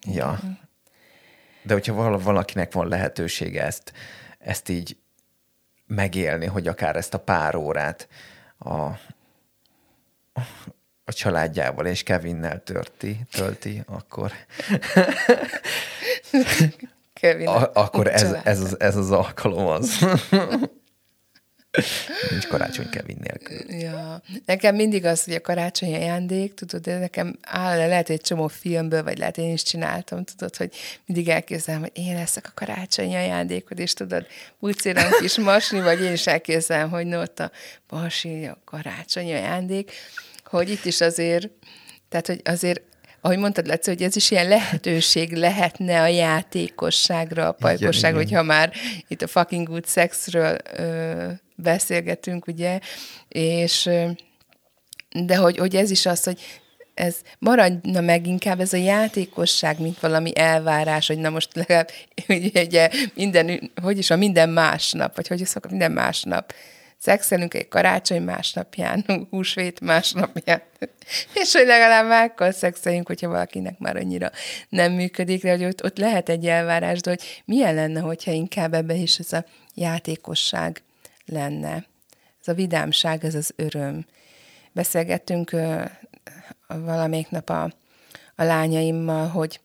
Ja. 0.06 0.40
De 1.64 1.74
hogyha 1.74 2.20
valakinek 2.20 2.74
van 2.74 2.88
lehetősége 2.88 3.64
ezt, 3.64 3.94
ezt 4.40 4.70
így 4.70 4.98
megélni, 5.86 6.46
hogy 6.46 6.68
akár 6.68 6.96
ezt 6.96 7.14
a 7.14 7.20
pár 7.20 7.56
órát 7.56 8.08
a, 8.58 8.74
a 11.06 11.14
családjával 11.14 11.86
és 11.86 12.04
Kevinnel 12.04 12.64
törti, 12.64 13.20
tölti, 13.32 13.84
akkor. 13.86 14.32
A, 17.46 17.72
akkor 17.74 18.08
ez, 18.08 18.36
ez, 18.44 18.62
az, 18.62 18.80
ez 18.80 18.96
az 18.96 19.12
alkalom 19.12 19.68
az. 19.68 20.06
Nincs 22.30 22.48
karácsony 22.48 22.90
Kevin 22.90 23.18
nélkül. 23.22 23.76
Ja. 23.76 24.22
Nekem 24.46 24.76
mindig 24.76 25.06
az, 25.06 25.24
hogy 25.24 25.34
a 25.34 25.42
karácsony 25.42 25.94
ajándék, 25.94 26.54
tudod, 26.54 26.82
de 26.82 26.98
nekem 26.98 27.38
áll, 27.42 27.78
lehet 27.78 28.10
egy 28.10 28.22
csomó 28.22 28.48
filmből, 28.48 29.04
vagy 29.04 29.18
lehet 29.18 29.38
én 29.38 29.54
is 29.54 29.64
csináltam, 29.64 30.24
tudod, 30.24 30.56
hogy 30.56 30.76
mindig 31.06 31.30
elképzelem, 31.30 31.80
hogy 31.80 31.92
én 31.94 32.16
leszek 32.16 32.46
a 32.48 32.52
karácsonyi 32.54 33.16
ajándékod, 33.16 33.80
és 33.80 33.94
tudod, 33.94 34.26
pucéran 34.60 35.12
kis 35.20 35.38
masni, 35.38 35.82
vagy 35.82 36.02
én 36.02 36.12
is 36.12 36.28
elképzelem, 36.28 36.90
hogy 36.90 37.06
no, 37.06 37.22
ott 37.22 37.40
a 37.40 37.52
basi, 37.88 38.46
a 38.46 38.58
karácsonyi 38.66 39.34
ajándék, 39.34 39.92
hogy 40.44 40.70
itt 40.70 40.86
is 40.86 41.02
azért, 41.02 41.50
tehát, 42.10 42.28
hogy 42.28 42.42
azért 42.44 42.82
ahogy 43.28 43.40
mondtad, 43.40 43.68
Laci, 43.68 43.90
hogy 43.90 44.02
ez 44.02 44.16
is 44.16 44.32
ilyen 44.32 44.48
lehetőség 44.48 45.34
lehetne 45.34 46.02
a 46.02 46.08
játékosságra, 46.08 47.48
a 47.48 47.52
pajkosságra, 47.52 48.18
hogyha 48.18 48.44
már 48.44 48.72
itt 49.08 49.22
a 49.22 49.28
fucking 49.28 49.68
good 49.68 49.88
sexről 49.88 50.58
ö, 50.78 51.28
beszélgetünk, 51.56 52.48
ugye, 52.48 52.80
és 53.28 53.90
de 55.26 55.36
hogy, 55.36 55.58
hogy 55.58 55.76
ez 55.76 55.92
is 55.92 56.06
az, 56.06 56.24
hogy 56.24 56.40
ez 56.94 57.16
maradna 57.40 58.02
meg 58.02 58.28
inkább 58.28 58.60
ez 58.60 58.74
a 58.74 58.78
játékosság, 58.78 59.80
mint 59.80 60.00
valami 60.00 60.32
elvárás, 60.38 61.08
hogy 61.08 61.18
na 61.18 61.30
most 61.30 61.56
legalább 61.56 61.90
ugye, 62.66 62.90
minden, 63.14 63.72
hogy 63.82 63.98
is 63.98 64.10
a 64.10 64.16
minden 64.16 64.50
másnap, 64.50 65.16
vagy 65.16 65.28
hogy 65.28 65.42
is 65.42 65.48
szokott, 65.48 65.72
minden 65.72 65.92
másnap 65.92 66.54
szexelünk 66.98 67.54
egy 67.54 67.68
karácsony 67.68 68.22
másnapján, 68.22 69.06
húsvét 69.30 69.80
másnapján, 69.80 70.62
és 71.42 71.54
hogy 71.54 71.66
legalább 71.66 72.30
akkor 72.30 72.54
szexeljünk, 72.54 73.08
hogyha 73.08 73.28
valakinek 73.28 73.80
már 73.80 73.96
annyira 73.96 74.32
nem 74.70 74.92
működik, 74.92 75.44
de 75.44 75.52
hogy 75.52 75.66
ott, 75.66 75.84
ott 75.84 75.98
lehet 75.98 76.30
egy 76.30 76.46
elvárás, 76.46 77.00
de 77.00 77.10
hogy 77.10 77.44
milyen 77.46 77.76
lenne, 77.76 78.00
hogyha 78.00 78.32
inkább 78.32 78.74
ebbe 78.74 78.94
is 78.94 79.20
ez 79.20 79.34
a 79.34 79.46
játékosság 79.74 80.82
lenne. 81.26 81.86
Ez 82.42 82.48
a 82.48 82.54
vidámság, 82.54 83.26
ez 83.26 83.36
az 83.36 83.54
öröm. 83.56 84.06
Beszélgettünk 84.72 85.52
ö, 85.52 85.84
valamelyik 86.68 87.30
nap 87.30 87.50
a, 87.50 87.64
a 88.36 88.44
lányaimmal, 88.44 89.28
hogy 89.28 89.60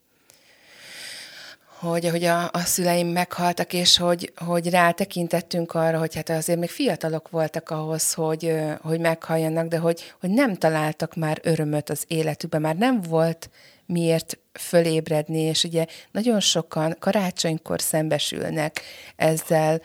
hogy, 1.83 2.09
hogy 2.09 2.25
a, 2.25 2.45
a 2.45 2.59
szüleim 2.59 3.09
meghaltak, 3.09 3.73
és 3.73 3.97
hogy, 3.99 4.33
hogy 4.37 4.71
rátekintettünk 4.71 5.75
arra, 5.75 5.99
hogy 5.99 6.15
hát 6.15 6.29
azért 6.31 6.59
még 6.59 6.71
fiatalok 6.71 7.31
voltak 7.31 7.71
ahhoz, 7.71 8.12
hogy, 8.12 8.55
hogy 8.83 9.01
meghalljanak, 9.01 9.69
de 9.69 9.79
hogy, 9.79 10.15
hogy 10.21 10.31
nem 10.31 10.55
találtak 10.55 11.15
már 11.15 11.39
örömöt 11.43 11.91
az 11.91 12.05
életükben, 12.07 12.61
már 12.61 12.77
nem 12.77 13.01
volt 13.01 13.51
miért 13.87 14.39
fölébredni, 14.53 15.41
és 15.41 15.65
ugye 15.65 15.87
nagyon 16.11 16.41
sokan 16.41 16.97
karácsonykor 16.99 17.81
szembesülnek 17.81 18.81
ezzel, 19.17 19.81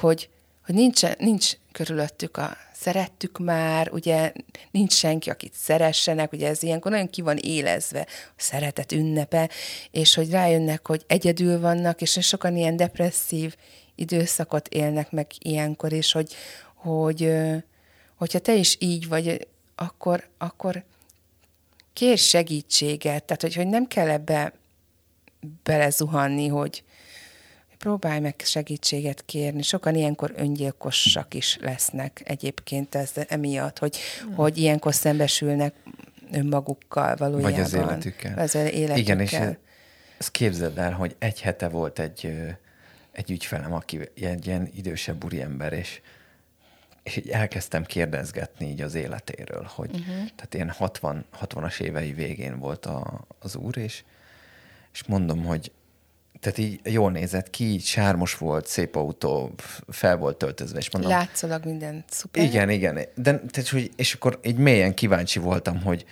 hogy, 0.00 0.28
hogy 0.64 0.74
nincs, 0.74 1.16
nincs 1.18 1.52
körülöttük 1.72 2.36
a 2.36 2.56
szerettük 2.74 3.38
már, 3.38 3.90
ugye 3.92 4.32
nincs 4.70 4.92
senki, 4.92 5.30
akit 5.30 5.54
szeressenek, 5.54 6.32
ugye 6.32 6.48
ez 6.48 6.62
ilyenkor 6.62 6.90
nagyon 6.90 7.10
ki 7.10 7.20
van 7.20 7.36
élezve, 7.36 8.00
a 8.08 8.32
szeretet 8.36 8.92
ünnepe, 8.92 9.50
és 9.90 10.14
hogy 10.14 10.30
rájönnek, 10.30 10.86
hogy 10.86 11.04
egyedül 11.06 11.60
vannak, 11.60 12.00
és 12.00 12.18
sokan 12.20 12.56
ilyen 12.56 12.76
depresszív 12.76 13.56
időszakot 13.94 14.68
élnek 14.68 15.10
meg 15.10 15.26
ilyenkor, 15.38 15.92
és 15.92 16.12
hogy, 16.12 16.34
hogy 16.74 17.32
hogyha 18.14 18.38
te 18.38 18.54
is 18.54 18.76
így 18.78 19.08
vagy, 19.08 19.48
akkor, 19.74 20.28
akkor 20.38 20.84
kér 21.92 22.18
segítséget, 22.18 23.24
tehát 23.24 23.42
hogy, 23.42 23.54
hogy 23.54 23.66
nem 23.66 23.86
kell 23.86 24.10
ebbe 24.10 24.52
belezuhanni, 25.62 26.46
hogy, 26.46 26.84
próbálj 27.82 28.20
meg 28.20 28.34
segítséget 28.44 29.24
kérni. 29.24 29.62
Sokan 29.62 29.94
ilyenkor 29.94 30.32
öngyilkosak 30.36 31.34
is 31.34 31.58
lesznek 31.60 32.22
egyébként 32.24 32.94
ez 32.94 33.12
emiatt, 33.28 33.78
hogy, 33.78 33.96
hmm. 33.96 34.34
hogy 34.34 34.58
ilyenkor 34.58 34.94
szembesülnek 34.94 35.74
önmagukkal 36.32 37.16
valójában. 37.16 37.52
Vagy 37.52 37.60
az 37.60 37.72
életükkel. 37.72 38.38
Az 38.38 38.54
életükkel. 38.54 38.96
Igen, 38.96 39.20
és 39.20 39.38
ezt 40.18 40.30
képzeld 40.30 40.78
el, 40.78 40.92
hogy 40.92 41.16
egy 41.18 41.40
hete 41.40 41.68
volt 41.68 41.98
egy, 41.98 42.32
egy 43.12 43.30
ügyfelem, 43.30 43.72
aki 43.72 44.00
egy 44.14 44.46
ilyen 44.46 44.70
idősebb 44.74 45.24
úriember, 45.24 45.72
és 45.72 46.00
és 47.02 47.16
így 47.16 47.28
elkezdtem 47.28 47.84
kérdezgetni 47.84 48.66
így 48.66 48.80
az 48.80 48.94
életéről, 48.94 49.68
hogy 49.74 49.90
uh-huh. 49.90 50.06
tehát 50.06 50.54
ilyen 50.54 50.70
60, 50.70 51.24
60-as 51.40 51.80
évei 51.80 52.12
végén 52.12 52.58
volt 52.58 52.86
a, 52.86 53.24
az 53.38 53.56
úr, 53.56 53.76
és, 53.76 54.04
és 54.92 55.04
mondom, 55.04 55.44
hogy 55.44 55.72
tehát 56.42 56.58
így 56.58 56.80
jól 56.84 57.10
nézett 57.10 57.50
ki, 57.50 57.64
így 57.64 57.84
sármos 57.84 58.36
volt, 58.36 58.66
szép 58.66 58.96
autó, 58.96 59.54
fel 59.88 60.16
volt 60.16 60.36
töltözve, 60.36 60.78
és 60.78 60.90
mondom... 60.90 61.10
Látszólag 61.10 61.64
minden 61.64 62.04
szuper. 62.08 62.44
Igen, 62.44 62.70
igen. 62.70 62.94
De, 62.94 63.08
tehát, 63.22 63.68
hogy, 63.70 63.90
és 63.96 64.14
akkor 64.14 64.38
így 64.42 64.56
mélyen 64.56 64.94
kíváncsi 64.94 65.38
voltam, 65.38 65.82
hogy 65.82 66.04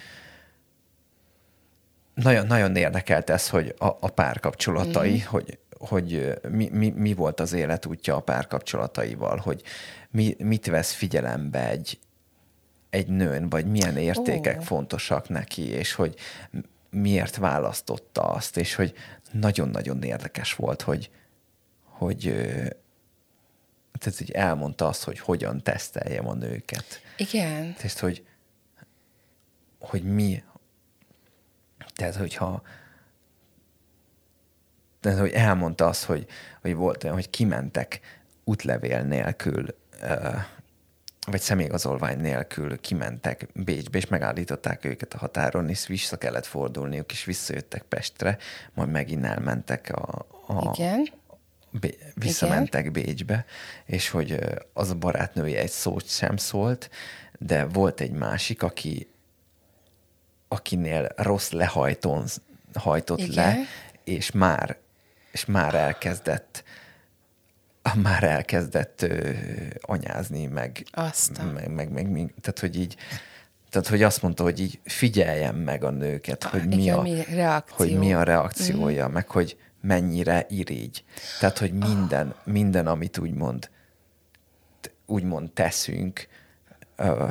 nagyon, 2.14 2.46
nagyon 2.46 2.76
érdekelt 2.76 3.30
ez, 3.30 3.48
hogy 3.48 3.74
a, 3.78 3.86
a 3.86 4.08
párkapcsolatai, 4.08 5.10
mm-hmm. 5.10 5.26
hogy, 5.26 5.58
hogy 5.78 6.38
mi, 6.48 6.68
mi, 6.72 6.90
mi 6.96 7.14
volt 7.14 7.40
az 7.40 7.52
életútja 7.52 8.16
a 8.16 8.20
párkapcsolataival, 8.20 9.36
hogy 9.36 9.62
mi, 10.10 10.36
mit 10.38 10.66
vesz 10.66 10.92
figyelembe 10.92 11.68
egy, 11.68 11.98
egy 12.90 13.08
nőn, 13.08 13.48
vagy 13.48 13.66
milyen 13.66 13.96
értékek 13.96 14.58
oh. 14.58 14.64
fontosak 14.64 15.28
neki, 15.28 15.68
és 15.68 15.92
hogy 15.92 16.14
miért 16.90 17.36
választotta 17.36 18.22
azt, 18.22 18.56
és 18.56 18.74
hogy 18.74 18.94
nagyon-nagyon 19.32 20.02
érdekes 20.02 20.54
volt, 20.54 20.82
hogy, 20.82 21.10
hogy 21.82 22.20
tehát 23.98 24.20
így 24.20 24.30
elmondta 24.30 24.86
azt, 24.86 25.04
hogy 25.04 25.18
hogyan 25.18 25.62
teszteljem 25.62 26.28
a 26.28 26.34
nőket. 26.34 27.00
Igen. 27.16 27.74
Tehát, 27.74 27.98
hogy, 27.98 28.26
hogy 29.78 30.02
mi, 30.02 30.42
tehát, 31.94 32.14
hogyha 32.14 32.62
tehát, 35.00 35.18
hogy 35.18 35.32
elmondta 35.32 35.86
azt, 35.86 36.04
hogy, 36.04 36.26
hogy 36.60 36.74
volt 36.74 37.04
olyan, 37.04 37.16
hogy 37.16 37.30
kimentek 37.30 38.00
útlevél 38.44 39.02
nélkül 39.02 39.66
vagy 41.30 41.40
személyigazolvány 41.40 42.20
nélkül 42.20 42.80
kimentek 42.80 43.46
Bécsbe, 43.54 43.98
és 43.98 44.06
megállították 44.06 44.84
őket 44.84 45.14
a 45.14 45.18
határon, 45.18 45.68
és 45.68 45.86
vissza 45.86 46.16
kellett 46.16 46.46
fordulniuk, 46.46 47.12
és 47.12 47.24
visszajöttek 47.24 47.82
Pestre, 47.82 48.38
majd 48.74 48.90
megint 48.90 49.24
elmentek 49.24 49.90
a, 49.92 50.26
a, 50.46 50.74
Igen. 50.74 51.08
Bé- 51.70 52.12
visszamentek 52.14 52.80
Igen. 52.80 52.92
Bécsbe, 52.92 53.44
és 53.86 54.08
hogy 54.08 54.38
az 54.72 54.90
a 54.90 54.94
barátnője 54.94 55.60
egy 55.60 55.70
szót 55.70 56.08
sem 56.08 56.36
szólt, 56.36 56.90
de 57.38 57.64
volt 57.64 58.00
egy 58.00 58.12
másik, 58.12 58.62
aki 58.62 59.08
akinél 60.52 61.08
rossz 61.16 61.50
lehajtón 61.50 62.24
hajtott 62.74 63.18
Igen. 63.18 63.34
le, 63.34 63.56
és 64.04 64.30
már, 64.30 64.76
és 65.32 65.44
már 65.44 65.74
elkezdett 65.74 66.64
már 67.94 68.22
elkezdett 68.22 69.02
ö, 69.02 69.30
anyázni, 69.80 70.46
meg, 70.46 70.84
meg, 71.54 71.70
meg, 71.70 71.90
meg, 71.90 72.10
meg, 72.10 72.34
tehát 72.40 72.58
hogy 72.60 72.78
így, 72.78 72.96
tehát, 73.70 73.88
hogy 73.88 74.02
azt 74.02 74.22
mondta, 74.22 74.42
hogy 74.42 74.60
így 74.60 74.80
figyeljem 74.84 75.56
meg 75.56 75.84
a 75.84 75.90
nőket, 75.90 76.44
hogy 76.44 76.66
mi, 76.66 76.82
Igen, 76.82 76.98
a, 76.98 77.02
mi 77.02 77.24
reakció. 77.28 77.76
hogy 77.76 77.98
mi 77.98 78.14
a 78.14 78.22
reakciója, 78.22 79.08
mm. 79.08 79.12
meg 79.12 79.28
hogy 79.28 79.56
mennyire 79.80 80.46
irigy. 80.48 81.04
Tehát, 81.40 81.58
hogy 81.58 81.72
minden, 81.72 82.26
oh. 82.26 82.52
minden, 82.52 82.86
amit 82.86 83.18
úgymond, 83.18 83.70
úgymond 85.06 85.50
teszünk, 85.50 86.26
ö, 86.96 87.28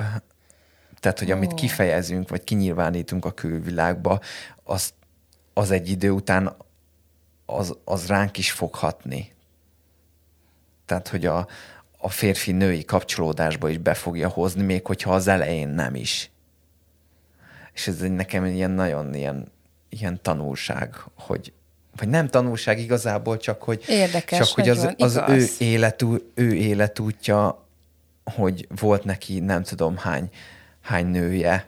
tehát, 1.00 1.20
hogy 1.20 1.32
amit 1.32 1.52
oh. 1.52 1.58
kifejezünk, 1.58 2.30
vagy 2.30 2.44
kinyilvánítunk 2.44 3.26
a 3.26 3.32
külvilágba, 3.32 4.20
az, 4.64 4.94
az 5.54 5.72
egy 5.72 5.90
idő 5.90 6.12
után 6.12 6.56
az, 7.46 7.78
az 7.84 8.08
ránk 8.08 8.38
is 8.38 8.52
foghatni. 8.52 9.34
Tehát, 10.90 11.08
hogy 11.08 11.26
a, 11.26 11.48
a 11.98 12.10
férfi-női 12.10 12.86
kapcsolódásba 12.86 13.70
is 13.70 13.78
be 13.78 13.94
fogja 13.94 14.30
hozni, 14.30 14.64
még 14.64 14.86
hogyha 14.86 15.14
az 15.14 15.28
elején 15.28 15.68
nem 15.68 15.96
is. 15.96 16.32
És 17.74 17.88
ez 17.88 18.00
nekem 18.00 18.46
ilyen 18.46 18.72
nagyon 18.72 19.14
ilyen, 19.14 19.52
ilyen 19.90 20.20
tanulság, 20.22 20.96
hogy 21.16 21.54
vagy 21.96 22.08
nem 22.08 22.28
tanulság 22.28 22.80
igazából, 22.80 23.38
csak 23.38 23.64
hogy, 23.64 23.84
Érdekes, 23.88 24.38
csak, 24.38 24.56
hogy 24.56 24.70
az, 24.70 24.94
az 24.98 25.22
ő, 25.28 25.46
életú, 25.58 26.18
ő 26.34 26.54
életútja, 26.54 27.66
hogy 28.24 28.68
volt 28.80 29.04
neki 29.04 29.40
nem 29.40 29.64
tudom 29.64 29.98
hány, 29.98 30.30
hány 30.82 31.06
nője, 31.06 31.68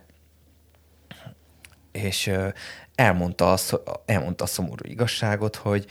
és 1.91 2.31
elmondta, 2.95 3.51
azt, 3.51 3.79
elmondta 4.05 4.43
a 4.43 4.47
szomorú 4.47 4.89
igazságot, 4.89 5.55
hogy 5.55 5.85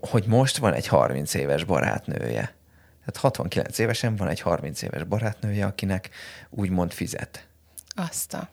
hogy 0.00 0.26
most 0.26 0.56
van 0.56 0.72
egy 0.72 0.86
30 0.86 1.34
éves 1.34 1.64
barátnője. 1.64 2.54
Tehát 2.98 3.16
69 3.16 3.78
évesen 3.78 4.16
van 4.16 4.28
egy 4.28 4.40
30 4.40 4.82
éves 4.82 5.04
barátnője, 5.04 5.66
akinek 5.66 6.10
úgymond 6.50 6.92
fizet. 6.92 7.46
Azt 7.88 8.34
a. 8.34 8.48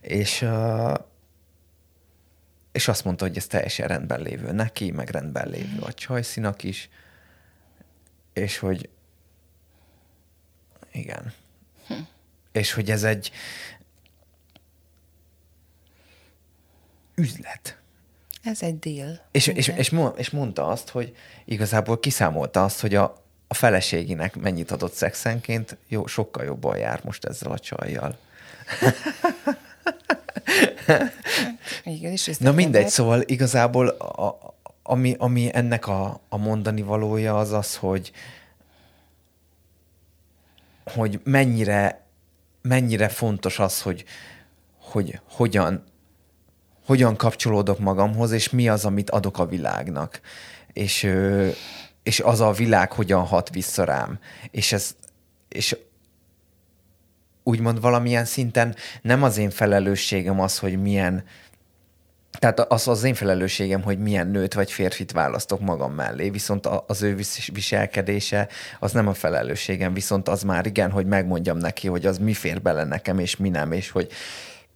És, 0.00 0.46
és 2.72 2.88
azt 2.88 3.04
mondta, 3.04 3.26
hogy 3.26 3.36
ez 3.36 3.46
teljesen 3.46 3.88
rendben 3.88 4.20
lévő 4.20 4.52
neki, 4.52 4.90
meg 4.90 5.10
rendben 5.10 5.48
lévő 5.48 5.80
a 5.80 5.92
csajszinak 5.92 6.62
is, 6.62 6.88
és 8.32 8.58
hogy 8.58 8.88
igen. 10.92 11.32
Hm. 11.86 11.94
És 12.52 12.72
hogy 12.72 12.90
ez 12.90 13.02
egy 13.02 13.32
üzlet. 17.14 17.79
Ez 18.42 18.62
egy 18.62 18.78
deal. 18.78 19.20
És, 19.30 19.46
és, 19.46 19.68
és, 19.68 19.94
és 20.16 20.30
mondta 20.30 20.66
azt, 20.66 20.88
hogy 20.88 21.16
igazából 21.44 22.00
kiszámolta 22.00 22.64
azt, 22.64 22.80
hogy 22.80 22.94
a, 22.94 23.22
a 23.48 23.54
feleségének 23.54 24.36
mennyit 24.36 24.70
adott 24.70 24.92
szexenként, 24.92 25.76
jó, 25.88 26.06
sokkal 26.06 26.44
jobban 26.44 26.76
jár 26.76 27.00
most 27.04 27.24
ezzel 27.24 27.52
a 27.52 27.58
csajjal. 27.58 28.18
Igen, 31.84 32.12
és 32.12 32.36
Na 32.38 32.52
mindegy, 32.52 32.88
szóval 32.88 33.22
igazából 33.26 33.88
a, 33.88 34.54
ami, 34.82 35.14
ami 35.18 35.50
ennek 35.52 35.86
a, 35.86 36.20
a 36.28 36.36
mondani 36.36 36.82
valója 36.82 37.38
az 37.38 37.52
az, 37.52 37.76
hogy 37.76 38.12
hogy 40.84 41.20
mennyire, 41.24 42.06
mennyire 42.62 43.08
fontos 43.08 43.58
az, 43.58 43.82
hogy, 43.82 44.04
hogy 44.78 45.20
hogyan, 45.30 45.84
hogyan 46.90 47.16
kapcsolódok 47.16 47.78
magamhoz, 47.78 48.30
és 48.30 48.50
mi 48.50 48.68
az, 48.68 48.84
amit 48.84 49.10
adok 49.10 49.38
a 49.38 49.46
világnak. 49.46 50.20
És, 50.72 51.10
és 52.02 52.20
az 52.20 52.40
a 52.40 52.52
világ 52.52 52.92
hogyan 52.92 53.24
hat 53.24 53.50
vissza 53.50 53.84
rám. 53.84 54.18
És 54.50 54.72
ez, 54.72 54.96
és 55.48 55.76
úgymond 57.42 57.80
valamilyen 57.80 58.24
szinten 58.24 58.74
nem 59.02 59.22
az 59.22 59.36
én 59.36 59.50
felelősségem 59.50 60.40
az, 60.40 60.58
hogy 60.58 60.82
milyen, 60.82 61.24
tehát 62.38 62.60
az 62.60 62.88
az 62.88 63.04
én 63.04 63.14
felelősségem, 63.14 63.82
hogy 63.82 63.98
milyen 63.98 64.26
nőt 64.26 64.54
vagy 64.54 64.72
férfit 64.72 65.12
választok 65.12 65.60
magam 65.60 65.92
mellé, 65.92 66.30
viszont 66.30 66.66
az 66.66 67.02
ő 67.02 67.16
viselkedése 67.52 68.48
az 68.80 68.92
nem 68.92 69.08
a 69.08 69.14
felelősségem, 69.14 69.94
viszont 69.94 70.28
az 70.28 70.42
már 70.42 70.66
igen, 70.66 70.90
hogy 70.90 71.06
megmondjam 71.06 71.58
neki, 71.58 71.88
hogy 71.88 72.06
az 72.06 72.18
mi 72.18 72.32
fér 72.32 72.62
bele 72.62 72.84
nekem, 72.84 73.18
és 73.18 73.36
mi 73.36 73.48
nem, 73.48 73.72
és 73.72 73.90
hogy 73.90 74.10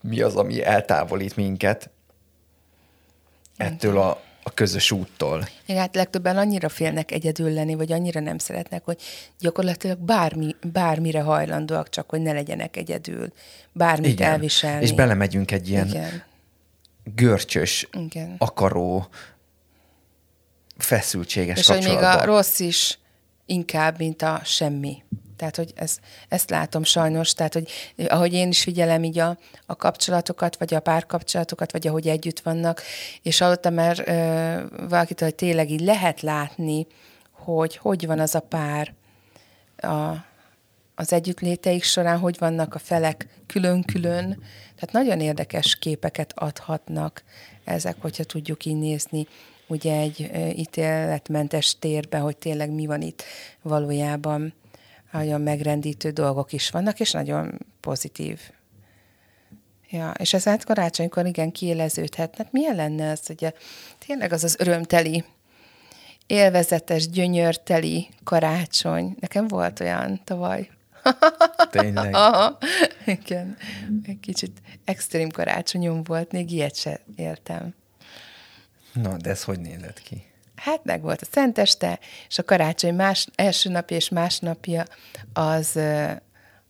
mi 0.08 0.20
az, 0.20 0.36
ami 0.36 0.64
eltávolít 0.64 1.36
minket 1.36 1.90
ettől 3.56 3.98
a, 3.98 4.22
a 4.42 4.50
közös 4.54 4.90
úttól. 4.90 5.48
Igen, 5.66 5.80
hát 5.80 5.94
legtöbben 5.94 6.36
annyira 6.36 6.68
félnek 6.68 7.10
egyedül 7.10 7.50
lenni, 7.50 7.74
vagy 7.74 7.92
annyira 7.92 8.20
nem 8.20 8.38
szeretnek, 8.38 8.84
hogy 8.84 9.00
gyakorlatilag 9.38 9.98
bármi, 9.98 10.56
bármire 10.72 11.20
hajlandóak, 11.20 11.88
csak 11.88 12.10
hogy 12.10 12.20
ne 12.20 12.32
legyenek 12.32 12.76
egyedül, 12.76 13.32
bármit 13.72 14.10
Igen. 14.12 14.30
elviselni. 14.30 14.82
És 14.82 14.92
belemegyünk 14.92 15.50
egy 15.50 15.68
ilyen 15.68 15.86
Igen. 15.86 16.22
görcsös, 17.14 17.88
Igen. 17.92 18.34
akaró, 18.38 19.08
feszültséges 20.78 21.58
És 21.58 21.66
kapcsolatban. 21.66 22.04
hogy 22.04 22.14
még 22.14 22.22
a 22.22 22.24
rossz 22.24 22.58
is 22.58 22.98
inkább, 23.46 23.98
mint 23.98 24.22
a 24.22 24.40
semmi. 24.44 25.02
Tehát, 25.36 25.56
hogy 25.56 25.72
ez, 25.74 25.98
ezt 26.28 26.50
látom 26.50 26.84
sajnos, 26.84 27.32
tehát, 27.32 27.52
hogy 27.52 27.70
ahogy 28.08 28.32
én 28.32 28.48
is 28.48 28.62
figyelem 28.62 29.04
így 29.04 29.18
a, 29.18 29.38
a 29.66 29.76
kapcsolatokat, 29.76 30.56
vagy 30.56 30.74
a 30.74 30.80
párkapcsolatokat, 30.80 31.72
vagy 31.72 31.86
ahogy 31.86 32.08
együtt 32.08 32.40
vannak, 32.40 32.82
és 33.22 33.38
hallottam 33.38 33.74
már 33.74 34.02
ö, 34.06 34.86
valakitől, 34.88 35.28
hogy 35.28 35.36
tényleg 35.36 35.70
így 35.70 35.80
lehet 35.80 36.20
látni, 36.20 36.86
hogy 37.32 37.76
hogy 37.76 38.06
van 38.06 38.18
az 38.18 38.34
a 38.34 38.40
pár 38.40 38.94
a, 39.76 40.12
az 40.94 41.12
együttléteik 41.12 41.82
során, 41.82 42.18
hogy 42.18 42.38
vannak 42.38 42.74
a 42.74 42.78
felek 42.78 43.26
külön-külön. 43.46 44.42
Tehát 44.74 44.92
nagyon 44.92 45.20
érdekes 45.20 45.76
képeket 45.76 46.32
adhatnak 46.36 47.24
ezek, 47.64 47.96
hogyha 48.00 48.24
tudjuk 48.24 48.64
így 48.64 48.76
nézni 48.78 49.26
ugye 49.66 49.96
egy 49.96 50.30
ítéletmentes 50.56 51.78
térben, 51.78 52.20
hogy 52.20 52.36
tényleg 52.36 52.70
mi 52.70 52.86
van 52.86 53.02
itt 53.02 53.22
valójában 53.62 54.54
nagyon 55.14 55.40
megrendítő 55.40 56.10
dolgok 56.10 56.52
is 56.52 56.70
vannak, 56.70 57.00
és 57.00 57.10
nagyon 57.10 57.58
pozitív. 57.80 58.40
Ja, 59.90 60.14
és 60.18 60.32
ez 60.32 60.44
hát 60.44 60.64
karácsonykor 60.64 61.26
igen 61.26 61.52
kiéleződhet. 61.52 62.36
Hát 62.36 62.52
milyen 62.52 62.76
lenne 62.76 63.10
az, 63.10 63.26
hogy 63.26 63.44
a, 63.44 63.52
tényleg 64.06 64.32
az 64.32 64.44
az 64.44 64.56
örömteli, 64.58 65.24
élvezetes, 66.26 67.08
gyönyörteli 67.08 68.08
karácsony. 68.24 69.16
Nekem 69.20 69.48
volt 69.48 69.80
olyan 69.80 70.20
tavaly. 70.24 70.70
Tényleg? 71.70 72.14
Aha, 72.24 72.58
igen. 73.06 73.56
Egy 74.06 74.20
kicsit 74.20 74.62
extrém 74.84 75.30
karácsonyom 75.30 76.02
volt, 76.02 76.32
még 76.32 76.50
ilyet 76.50 76.76
se 76.76 77.00
éltem. 77.16 77.74
Na, 78.92 79.16
de 79.16 79.30
ez 79.30 79.44
hogy 79.44 79.60
nézett 79.60 80.00
ki? 80.02 80.33
Hát 80.56 80.84
meg 80.84 81.02
volt 81.02 81.20
a 81.20 81.26
Szenteste, 81.30 81.98
és 82.28 82.38
a 82.38 82.44
karácsony 82.44 82.94
más, 82.94 83.26
első 83.34 83.70
napja 83.70 83.96
és 83.96 84.08
másnapja 84.08 84.84
az, 85.32 85.78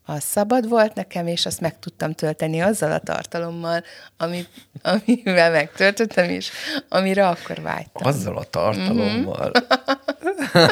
az 0.05 0.23
szabad 0.23 0.69
volt 0.69 0.95
nekem, 0.95 1.27
és 1.27 1.47
azt 1.47 1.61
meg 1.61 1.79
tudtam 1.79 2.13
tölteni 2.13 2.61
azzal 2.61 2.93
a 2.93 2.99
tartalommal, 2.99 3.83
amit, 4.17 4.49
amivel 4.83 5.51
megtöltöttem, 5.51 6.31
és 6.31 6.51
amire 6.89 7.29
akkor 7.29 7.61
vágytam. 7.61 8.07
Azzal 8.07 8.37
a 8.37 8.45
tartalommal? 8.45 9.51
Mm-hmm. 9.51 10.65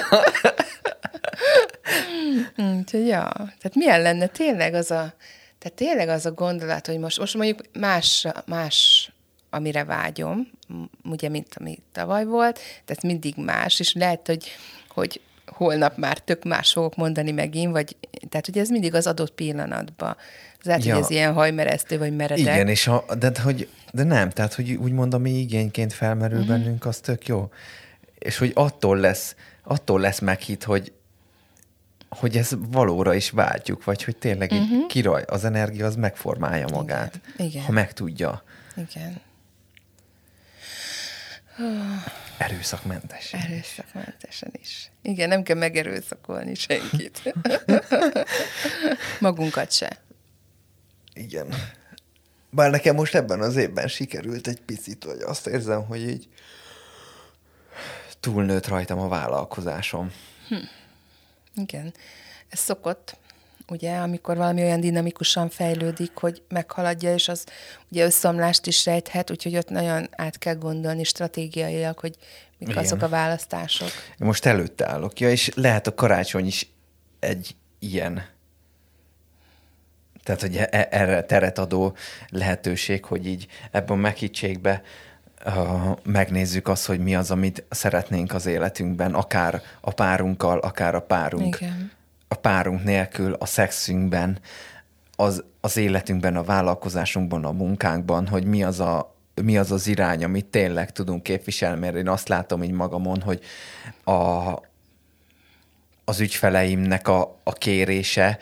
Úgyhogy, 2.79 3.07
ja. 3.07 3.33
Tehát 3.35 3.75
milyen 3.75 4.03
lenne 4.03 4.27
tényleg 4.27 4.75
az 4.75 4.91
a, 4.91 5.15
tehát 5.59 5.77
tényleg 5.77 6.09
az 6.09 6.27
a 6.27 6.33
gondolat, 6.33 6.87
hogy 6.87 6.99
most, 6.99 7.19
most 7.19 7.35
mondjuk 7.35 7.61
más, 7.73 8.27
más 8.47 9.11
amire 9.55 9.85
vágyom, 9.85 10.51
ugye, 11.05 11.29
mint 11.29 11.55
ami 11.61 11.79
tavaly 11.93 12.25
volt, 12.25 12.59
tehát 12.85 13.03
mindig 13.03 13.35
más, 13.37 13.81
és 13.81 13.93
lehet, 13.93 14.27
hogy, 14.27 14.49
hogy 14.89 15.21
holnap 15.47 15.97
már 15.97 16.19
tök 16.19 16.45
más 16.45 16.73
fogok 16.73 16.97
mondani 16.97 17.31
megint, 17.31 17.73
vagy, 17.73 17.97
tehát 18.29 18.47
hogy 18.47 18.59
ez 18.59 18.69
mindig 18.69 18.95
az 18.95 19.07
adott 19.07 19.33
pillanatban. 19.33 20.17
Az 20.59 20.65
lehet, 20.65 20.85
ja. 20.85 20.95
hogy 20.95 21.03
ez 21.03 21.11
ilyen 21.11 21.33
hajmeresztő, 21.33 21.99
vagy 21.99 22.17
meredek. 22.17 22.55
Igen, 22.55 22.69
és 22.69 22.85
ha, 22.85 23.05
de, 23.19 23.33
hogy, 23.43 23.69
de 23.93 24.03
nem, 24.03 24.31
tehát 24.31 24.55
hogy 24.55 24.73
úgy 24.73 24.93
mondom, 24.93 25.21
ami 25.21 25.31
igényként 25.31 25.93
felmerül 25.93 26.41
uh-huh. 26.41 26.57
bennünk, 26.57 26.87
az 26.87 26.99
tök 26.99 27.27
jó. 27.27 27.51
És 28.19 28.39
hogy 28.39 28.51
attól 28.55 28.97
lesz, 28.97 29.35
attól 29.65 30.01
lesz 30.01 30.19
meghitt, 30.19 30.65
hogy 30.65 30.93
hogy 32.09 32.37
ez 32.37 32.51
valóra 32.71 33.15
is 33.15 33.31
váltjuk, 33.31 33.85
vagy 33.85 34.05
hogy 34.05 34.17
tényleg 34.17 34.51
uh-huh. 34.51 34.87
kiraj, 34.87 35.25
az 35.27 35.45
energia 35.45 35.87
az 35.87 35.97
megformálja 35.97 36.67
magát, 36.73 37.21
Igen. 37.35 37.47
Igen. 37.47 37.63
ha 37.65 37.73
megtudja. 37.73 38.43
Igen. 38.77 39.21
Erőszakmentesen. 42.39 43.41
Erőszakmentesen 43.41 44.51
is. 44.61 44.91
Igen, 45.03 45.29
nem 45.29 45.43
kell 45.43 45.57
megerőszakolni 45.57 46.55
senkit. 46.55 47.35
Magunkat 49.21 49.73
se. 49.73 50.03
Igen. 51.15 51.55
Bár 52.51 52.71
nekem 52.71 52.95
most 52.95 53.15
ebben 53.15 53.41
az 53.41 53.57
évben 53.57 53.89
sikerült 53.89 54.47
egy 54.47 54.61
picit, 54.61 55.05
hogy 55.05 55.21
azt 55.21 55.47
érzem, 55.47 55.85
hogy 55.85 56.09
így 56.09 56.29
túlnőtt 58.21 58.67
rajtam 58.67 58.99
a 58.99 59.09
vállalkozásom. 59.09 60.13
Hm. 60.49 60.55
Igen. 61.55 61.95
Ez 62.49 62.59
szokott 62.59 63.17
ugye, 63.73 63.97
amikor 63.97 64.37
valami 64.37 64.63
olyan 64.63 64.81
dinamikusan 64.81 65.49
fejlődik, 65.49 66.11
hogy 66.15 66.43
meghaladja, 66.49 67.15
és 67.15 67.29
az 67.29 67.45
ugye 67.91 68.05
összeomlást 68.05 68.67
is 68.67 68.85
rejthet, 68.85 69.31
úgyhogy 69.31 69.57
ott 69.57 69.69
nagyon 69.69 70.09
át 70.11 70.39
kell 70.39 70.55
gondolni 70.55 71.05
stratégiailag, 71.05 71.99
hogy 71.99 72.15
mik 72.59 72.69
Igen. 72.69 72.83
azok 72.83 73.03
a 73.03 73.09
választások. 73.09 73.89
Most 74.19 74.47
előtte 74.47 74.89
állok, 74.89 75.21
ja, 75.21 75.31
és 75.31 75.51
lehet 75.55 75.87
a 75.87 75.95
karácsony 75.95 76.47
is 76.47 76.71
egy 77.21 77.57
ilyen 77.79 78.31
tehát, 80.23 80.41
hogy 80.41 80.57
e- 80.57 80.89
erre 80.91 81.23
teret 81.23 81.59
adó 81.59 81.97
lehetőség, 82.29 83.05
hogy 83.05 83.27
így 83.27 83.47
ebben 83.71 83.97
a 83.97 84.01
meghittségbe 84.01 84.83
uh, 85.47 85.97
megnézzük 86.03 86.69
azt, 86.69 86.87
hogy 86.87 87.01
mi 87.01 87.15
az, 87.15 87.31
amit 87.31 87.65
szeretnénk 87.71 88.35
az 88.35 88.47
életünkben, 88.47 89.15
akár 89.15 89.63
a 89.81 89.91
párunkkal, 89.91 90.59
akár 90.59 90.95
a 90.95 91.01
párunk 91.01 91.61
Igen 91.61 91.93
a 92.33 92.35
párunk 92.35 92.85
nélkül, 92.85 93.33
a 93.33 93.47
szexünkben, 93.47 94.39
az, 95.17 95.45
az 95.61 95.77
életünkben, 95.77 96.37
a 96.37 96.43
vállalkozásunkban, 96.43 97.45
a 97.45 97.53
munkánkban, 97.53 98.27
hogy 98.27 98.45
mi 98.45 98.63
az 98.63 98.81
a, 98.81 99.17
mi 99.43 99.59
az, 99.59 99.73
az 99.73 99.87
irány, 99.87 100.25
amit 100.25 100.47
tényleg 100.47 100.93
tudunk 100.93 101.23
képviselni, 101.23 101.81
mert 101.81 101.97
én 101.97 102.09
azt 102.09 102.29
látom 102.29 102.63
így 102.63 102.71
magamon, 102.71 103.21
hogy 103.21 103.41
a, 104.05 104.13
az 106.05 106.21
ügyfeleimnek 106.21 107.09
a, 107.09 107.41
a 107.45 107.53
kérése, 107.53 108.39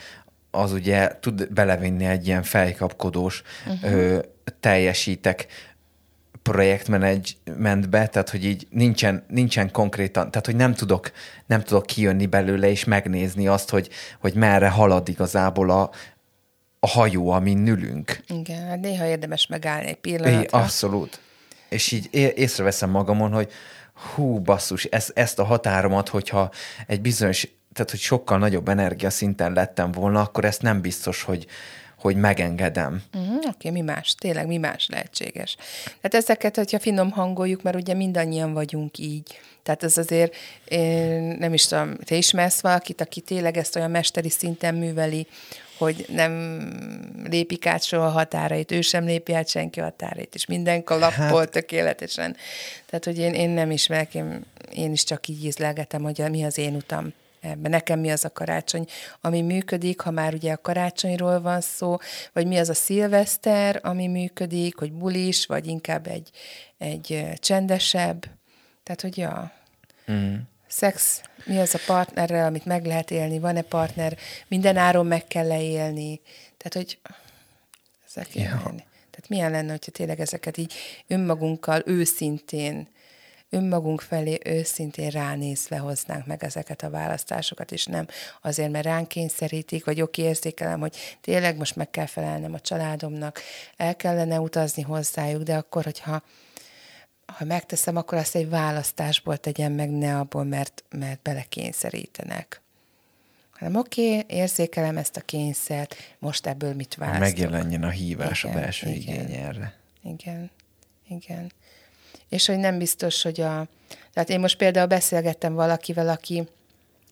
az 0.51 0.73
ugye 0.73 1.19
tud 1.21 1.53
belevinni 1.53 2.05
egy 2.05 2.27
ilyen 2.27 2.43
fejkapkodós 2.43 3.43
uh-huh. 3.67 3.93
ö, 3.93 4.19
teljesítek 4.61 5.47
projektmenedzsmentbe, 6.43 8.07
tehát 8.07 8.31
hogy 8.31 8.45
így 8.45 8.67
nincsen, 8.71 9.25
nincsen 9.29 9.71
konkrétan, 9.71 10.31
tehát 10.31 10.47
hogy 10.47 10.57
nem 10.57 10.75
tudok, 10.75 11.13
nem 11.47 11.63
tudok 11.63 11.87
kijönni 11.87 12.27
belőle 12.27 12.71
és 12.71 12.85
megnézni 12.85 13.47
azt, 13.47 13.71
hogy, 13.71 13.89
hogy 14.21 14.35
merre 14.35 14.69
halad 14.69 15.09
igazából 15.09 15.71
a, 15.71 15.91
a 16.81 16.89
hajó, 16.89 17.31
amin 17.31 17.59
nülünk. 17.59 18.21
Igen, 18.29 18.67
hát 18.67 18.81
néha 18.81 19.07
érdemes 19.07 19.47
megállni 19.47 19.87
egy 19.87 19.97
pillanatra. 19.97 20.41
É, 20.41 20.47
abszolút. 20.51 21.21
És 21.69 21.93
így 21.93 22.09
észreveszem 22.35 22.91
magamon, 22.91 23.33
hogy 23.33 23.53
hú, 24.15 24.39
basszus, 24.39 24.85
ez, 24.85 25.11
ezt 25.15 25.39
a 25.39 25.45
határomat, 25.45 26.09
hogyha 26.09 26.51
egy 26.87 27.01
bizonyos, 27.01 27.49
tehát 27.73 27.91
hogy 27.91 28.01
sokkal 28.01 28.39
nagyobb 28.39 28.69
energiaszinten 28.69 29.53
lettem 29.53 29.93
volna, 29.93 30.21
akkor 30.21 30.45
ezt 30.45 30.63
nem 30.63 30.81
biztos, 30.81 31.23
hogy, 31.23 31.47
hogy 32.01 32.17
megengedem. 32.17 33.03
Uh-huh, 33.15 33.37
Oké, 33.37 33.47
okay, 33.49 33.71
mi 33.71 33.81
más? 33.81 34.15
Tényleg 34.15 34.47
mi 34.47 34.57
más 34.57 34.87
lehetséges? 34.89 35.57
Tehát 35.85 36.15
ezeket, 36.15 36.57
hogyha 36.57 36.79
finom 36.79 37.11
hangoljuk, 37.11 37.63
mert 37.63 37.77
ugye 37.77 37.95
mindannyian 37.95 38.53
vagyunk 38.53 38.99
így. 38.99 39.41
Tehát 39.63 39.83
ez 39.83 39.97
azért, 39.97 40.35
én 40.65 41.37
nem 41.39 41.53
is 41.53 41.67
tudom, 41.67 41.97
te 42.05 42.15
ismersz 42.15 42.61
valakit, 42.61 43.01
aki 43.01 43.21
tényleg 43.21 43.57
ezt 43.57 43.77
olyan 43.77 43.91
mesteri 43.91 44.31
szinten 44.31 44.75
műveli, 44.75 45.27
hogy 45.79 46.05
nem 46.09 46.33
lépik 47.31 47.67
át 47.67 47.83
soha 47.83 48.09
határait, 48.09 48.73
ő 48.73 48.81
sem 48.81 49.05
lépi 49.05 49.33
át 49.33 49.49
senki 49.49 49.81
határait, 49.81 50.35
és 50.35 50.47
minden 50.47 50.85
kalappol 50.85 51.39
hát... 51.39 51.51
tökéletesen. 51.51 52.37
Tehát, 52.87 53.05
hogy 53.05 53.19
én, 53.19 53.35
én 53.35 53.51
nem 53.51 53.71
ismerek, 53.71 54.15
én, 54.15 54.45
én 54.75 54.93
is 54.93 55.05
csak 55.05 55.29
így 55.29 55.45
ízlelgetem, 55.45 56.03
hogy 56.03 56.25
mi 56.31 56.45
az 56.45 56.59
én 56.59 56.75
utam. 56.75 57.13
Ebben. 57.41 57.71
Nekem 57.71 58.01
mi 58.01 58.11
az 58.11 58.25
a 58.25 58.33
karácsony, 58.33 58.87
ami 59.21 59.43
működik, 59.43 60.01
ha 60.01 60.11
már 60.11 60.35
ugye 60.35 60.53
a 60.53 60.61
karácsonyról 60.61 61.41
van 61.41 61.61
szó, 61.61 61.97
vagy 62.33 62.47
mi 62.47 62.59
az 62.59 62.69
a 62.69 62.75
szilveszter, 62.75 63.81
ami 63.83 64.07
működik, 64.07 64.79
hogy 64.79 64.93
bulis, 64.93 65.47
vagy 65.47 65.67
inkább 65.67 66.07
egy, 66.07 66.31
egy 66.79 67.29
csendesebb. 67.39 68.27
Tehát, 68.83 69.01
hogy 69.01 69.19
ja. 69.19 69.53
Mm. 70.13 70.35
Szex, 70.67 71.23
mi 71.45 71.59
az 71.59 71.75
a 71.75 71.79
partnerrel, 71.87 72.47
amit 72.47 72.65
meg 72.65 72.87
lehet 72.87 73.11
élni, 73.11 73.39
van-e 73.39 73.63
partner, 73.63 74.17
minden 74.49 74.77
áron 74.77 75.07
meg 75.07 75.27
kell 75.27 75.47
leélni. 75.47 76.21
Tehát, 76.57 76.75
hogy 76.75 76.99
ezek 78.09 78.35
ja. 78.35 78.63
Tehát 79.11 79.29
milyen 79.29 79.51
lenne, 79.51 79.71
hogyha 79.71 79.91
tényleg 79.91 80.21
ezeket 80.21 80.57
így 80.57 80.75
önmagunkkal 81.07 81.83
őszintén 81.87 82.89
önmagunk 83.51 84.01
felé 84.01 84.39
őszintén 84.45 85.09
ránézve 85.09 85.79
hoznánk 85.79 86.27
meg 86.27 86.45
ezeket 86.45 86.83
a 86.83 86.91
választásokat, 86.91 87.73
és 87.73 87.85
nem 87.85 88.07
azért, 88.41 88.71
mert 88.71 88.85
ránk 88.85 89.09
kényszerítik, 89.09 89.85
vagy 89.85 90.01
oké, 90.01 90.23
érzékelem, 90.23 90.81
hogy 90.81 90.97
tényleg 91.21 91.57
most 91.57 91.77
meg 91.77 91.91
kell 91.91 92.07
felelnem 92.07 92.55
a 92.55 92.61
családomnak, 92.61 93.41
el 93.77 93.97
kellene 93.97 94.41
utazni 94.41 94.83
hozzájuk, 94.83 95.43
de 95.43 95.57
akkor, 95.57 95.85
hogyha 95.85 96.23
ha 97.27 97.45
megteszem, 97.45 97.97
akkor 97.97 98.19
azt 98.19 98.35
egy 98.35 98.49
választásból 98.49 99.37
tegyem 99.37 99.73
meg, 99.73 99.91
ne 99.91 100.19
abból, 100.19 100.45
mert, 100.45 100.85
mert 100.91 101.23
belekényszerítenek 101.23 102.61
hanem 103.51 103.77
oké, 103.77 104.19
okay, 104.19 104.37
érzékelem 104.37 104.97
ezt 104.97 105.17
a 105.17 105.21
kényszert, 105.21 105.97
most 106.19 106.47
ebből 106.47 106.75
mit 106.75 106.95
választok. 106.95 107.23
Megjelenjen 107.23 107.83
a 107.83 107.89
hívás, 107.89 108.45
igen, 108.45 108.57
a 108.57 108.61
belső 108.61 108.89
igen, 108.89 109.15
igény 109.15 109.37
erre. 109.37 109.75
Igen, 110.03 110.51
igen 111.09 111.51
és 112.31 112.47
hogy 112.47 112.59
nem 112.59 112.79
biztos, 112.79 113.23
hogy 113.23 113.41
a... 113.41 113.67
Tehát 114.13 114.31
én 114.31 114.41
most 114.41 114.57
például 114.57 114.87
beszélgettem 114.87 115.55
valakivel, 115.55 116.09
aki 116.09 116.49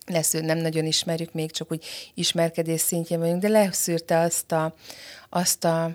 lesz, 0.06 0.32
nem 0.32 0.58
nagyon 0.58 0.84
ismerjük, 0.84 1.32
még 1.32 1.50
csak 1.50 1.72
úgy 1.72 1.84
ismerkedés 2.14 2.80
szintjén 2.80 3.18
vagyunk, 3.18 3.40
de 3.42 3.48
leszűrte 3.48 4.18
azt 4.18 4.52
a, 4.52 4.74
azt 5.28 5.64
a 5.64 5.90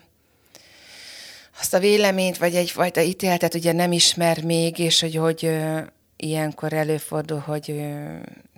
azt 1.60 1.74
a 1.74 1.80
véleményt, 1.80 2.38
vagy 2.38 2.56
egyfajta 2.56 3.02
ítéletet 3.02 3.54
ugye 3.54 3.72
nem 3.72 3.92
ismer 3.92 4.44
még, 4.44 4.80
és 4.80 5.02
hogy, 5.02 5.16
hogy 5.16 5.46
ö, 5.46 5.80
ilyenkor 6.18 6.74
előfordul, 6.74 7.40
hogy 7.40 7.72
ö, 7.72 8.16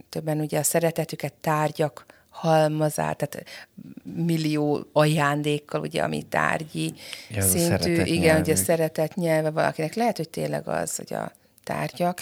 többen 0.09 0.39
ugye 0.39 0.59
a 0.59 0.63
szeretetüket 0.63 1.33
tárgyak 1.33 2.05
halmazát, 2.35 3.17
tehát 3.17 3.47
millió 4.03 4.85
ajándékkal, 4.93 5.81
ugye, 5.81 6.01
ami 6.01 6.23
tárgyi 6.23 6.93
ja, 7.29 7.41
szintű, 7.41 7.93
igen, 7.93 8.19
nyelvű. 8.19 8.41
ugye 8.41 8.55
szeretet 8.55 9.15
nyelve 9.15 9.49
valakinek. 9.49 9.93
Lehet, 9.93 10.17
hogy 10.17 10.29
tényleg 10.29 10.67
az, 10.67 10.95
hogy 10.95 11.13
a 11.13 11.31
tárgyak, 11.63 12.21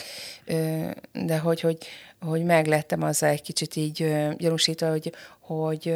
de 1.12 1.38
hogy, 1.38 1.62
hogy, 1.62 1.78
hogy 2.22 2.44
meglettem 2.44 3.04
azzal 3.04 3.30
egy 3.30 3.42
kicsit 3.42 3.76
így 3.76 4.16
gyanúsítva, 4.38 4.90
hogy, 4.90 5.14
hogy, 5.40 5.96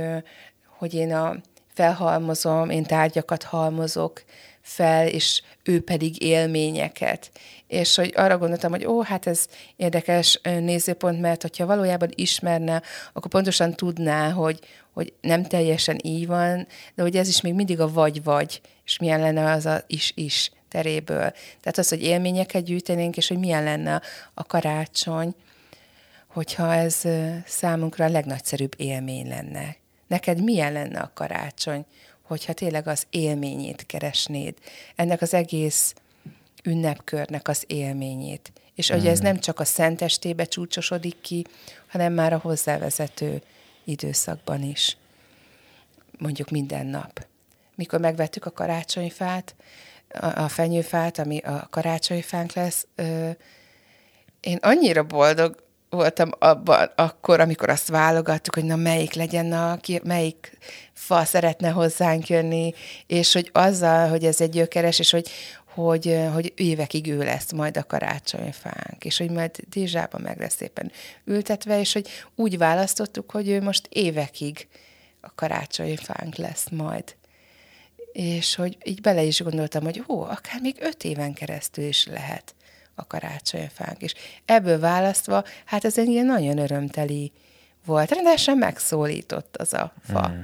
hogy 0.77 0.93
én 0.93 1.13
a 1.13 1.35
felhalmozom, 1.73 2.69
én 2.69 2.83
tárgyakat 2.83 3.43
halmozok 3.43 4.23
fel, 4.67 5.07
és 5.07 5.41
ő 5.63 5.81
pedig 5.81 6.21
élményeket 6.21 7.31
és 7.67 7.95
hogy 7.95 8.13
arra 8.15 8.37
gondoltam, 8.37 8.71
hogy 8.71 8.85
ó, 8.85 9.01
hát 9.01 9.27
ez 9.27 9.47
érdekes 9.75 10.39
nézőpont, 10.43 11.21
mert 11.21 11.41
hogyha 11.41 11.65
valójában 11.65 12.09
ismerne, 12.15 12.81
akkor 13.13 13.31
pontosan 13.31 13.73
tudná, 13.73 14.31
hogy, 14.31 14.59
hogy 14.93 15.13
nem 15.21 15.43
teljesen 15.43 15.97
így 16.03 16.27
van, 16.27 16.67
de 16.95 17.01
hogy 17.01 17.15
ez 17.15 17.27
is 17.27 17.41
még 17.41 17.53
mindig 17.53 17.79
a 17.79 17.91
vagy-vagy, 17.91 18.61
és 18.85 18.97
milyen 18.97 19.19
lenne 19.19 19.51
az 19.51 19.65
a 19.65 19.83
is-is 19.87 20.51
teréből. 20.69 21.31
Tehát 21.61 21.77
az, 21.77 21.89
hogy 21.89 22.03
élményeket 22.03 22.63
gyűjtenénk, 22.63 23.17
és 23.17 23.27
hogy 23.27 23.39
milyen 23.39 23.63
lenne 23.63 24.01
a 24.33 24.43
karácsony, 24.43 25.35
hogyha 26.27 26.73
ez 26.73 27.03
számunkra 27.45 28.05
a 28.05 28.09
legnagyszerűbb 28.09 28.73
élmény 28.77 29.27
lenne. 29.27 29.75
Neked 30.07 30.43
milyen 30.43 30.71
lenne 30.73 30.99
a 30.99 31.11
karácsony, 31.13 31.85
hogyha 32.27 32.53
tényleg 32.53 32.87
az 32.87 33.07
élményét 33.09 33.85
keresnéd? 33.85 34.53
Ennek 34.95 35.21
az 35.21 35.33
egész 35.33 35.93
ünnepkörnek 36.63 37.47
az 37.47 37.63
élményét. 37.67 38.51
És 38.75 38.89
hogy 38.89 39.07
ez 39.07 39.19
mm. 39.19 39.23
nem 39.23 39.39
csak 39.39 39.59
a 39.59 39.65
szentestébe 39.65 40.45
csúcsosodik 40.45 41.21
ki, 41.21 41.45
hanem 41.87 42.13
már 42.13 42.33
a 42.33 42.37
hozzávezető 42.37 43.41
időszakban 43.83 44.63
is. 44.63 44.97
Mondjuk 46.17 46.49
minden 46.49 46.85
nap. 46.85 47.25
Mikor 47.75 47.99
megvettük 47.99 48.45
a 48.45 48.51
karácsonyfát, 48.51 49.55
a 50.19 50.47
fenyőfát, 50.47 51.19
ami 51.19 51.37
a 51.37 51.67
karácsonyfánk 51.69 52.53
lesz, 52.53 52.87
én 54.39 54.57
annyira 54.61 55.03
boldog 55.03 55.66
voltam 55.97 56.29
abban 56.39 56.91
akkor, 56.95 57.39
amikor 57.39 57.69
azt 57.69 57.87
válogattuk, 57.87 58.53
hogy 58.53 58.63
na 58.63 58.75
melyik 58.75 59.13
legyen, 59.13 59.51
a, 59.51 59.79
melyik 60.03 60.57
fa 60.93 61.25
szeretne 61.25 61.69
hozzánk 61.69 62.27
jönni, 62.27 62.73
és 63.07 63.33
hogy 63.33 63.49
azzal, 63.53 64.09
hogy 64.09 64.25
ez 64.25 64.41
egy 64.41 64.49
gyökeres, 64.49 64.99
és 64.99 65.11
hogy, 65.11 65.29
hogy, 65.65 66.27
hogy 66.33 66.53
évekig 66.55 67.07
ő 67.07 67.17
lesz 67.17 67.51
majd 67.51 67.77
a 67.77 67.83
karácsonyfánk, 67.83 69.05
és 69.05 69.17
hogy 69.17 69.31
majd 69.31 69.55
Dézsában 69.69 70.21
meg 70.21 70.39
lesz 70.39 70.55
szépen 70.55 70.91
ültetve, 71.25 71.79
és 71.79 71.93
hogy 71.93 72.07
úgy 72.35 72.57
választottuk, 72.57 73.31
hogy 73.31 73.49
ő 73.49 73.61
most 73.61 73.87
évekig 73.89 74.67
a 75.21 75.35
karácsonyfánk 75.35 76.35
lesz 76.35 76.69
majd. 76.69 77.15
És 78.11 78.55
hogy 78.55 78.77
így 78.83 79.01
bele 79.01 79.23
is 79.23 79.41
gondoltam, 79.41 79.83
hogy 79.83 80.03
ó, 80.07 80.21
akár 80.21 80.61
még 80.61 80.75
öt 80.79 81.03
éven 81.03 81.33
keresztül 81.33 81.83
is 81.85 82.05
lehet 82.05 82.55
a 82.99 83.07
karácsonyfánk. 83.07 84.01
És 84.01 84.13
ebből 84.45 84.79
választva, 84.79 85.43
hát 85.65 85.85
ez 85.85 85.97
egy 85.97 86.07
ilyen 86.07 86.25
nagyon 86.25 86.57
örömteli 86.57 87.31
volt. 87.85 88.11
Rendesen 88.11 88.57
megszólított 88.57 89.57
az 89.57 89.73
a 89.73 89.93
fa. 90.11 90.29
Mm. 90.29 90.41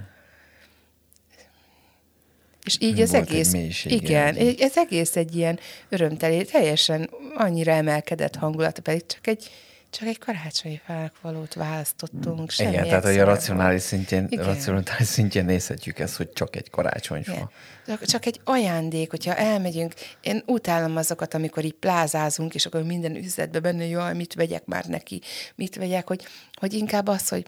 És 2.64 2.78
így 2.80 3.02
az 3.02 3.14
egész, 3.14 3.54
igen, 3.84 4.36
ez 4.60 4.78
egész 4.78 5.16
egy 5.16 5.36
ilyen 5.36 5.60
örömteli, 5.90 6.46
teljesen 6.46 7.10
annyira 7.36 7.72
emelkedett 7.72 8.36
hangulata, 8.36 8.82
pedig 8.82 9.06
csak 9.06 9.28
egy, 9.28 9.50
csak 9.94 10.08
egy 10.08 10.18
karácsonyi 10.18 10.82
valót 11.22 11.54
választottunk. 11.54 12.52
Semmi 12.52 12.72
igen, 12.72 12.84
tehát 12.84 13.06
a 13.06 13.24
racionális 13.24 13.82
szintjén, 13.82 14.28
igen. 14.30 14.46
racionális 14.46 15.08
szintjén 15.08 15.46
nézhetjük 15.46 16.00
ezt, 16.00 16.16
hogy 16.16 16.32
csak 16.34 16.56
egy 16.56 16.70
karácsonyfa. 16.70 17.52
Igen. 17.86 18.00
Csak 18.02 18.26
egy 18.26 18.42
ajándék, 18.44 19.10
hogyha 19.10 19.36
elmegyünk, 19.36 19.94
én 20.22 20.44
utálom 20.46 20.98
azokat, 20.98 21.34
amikor 21.34 21.66
így 21.66 21.74
plázázunk, 21.74 22.56
és 22.56 22.66
akkor 22.66 22.84
minden 22.84 23.16
üzletbe 23.16 23.60
benne, 23.60 23.86
jaj, 23.86 24.16
mit 24.16 24.34
vegyek 24.34 24.66
már 24.66 24.86
neki, 24.86 25.22
mit 25.56 25.76
vegyek, 25.76 26.08
hogy, 26.08 26.26
hogy 26.54 26.74
inkább 26.74 27.08
az, 27.08 27.30
hogy 27.30 27.46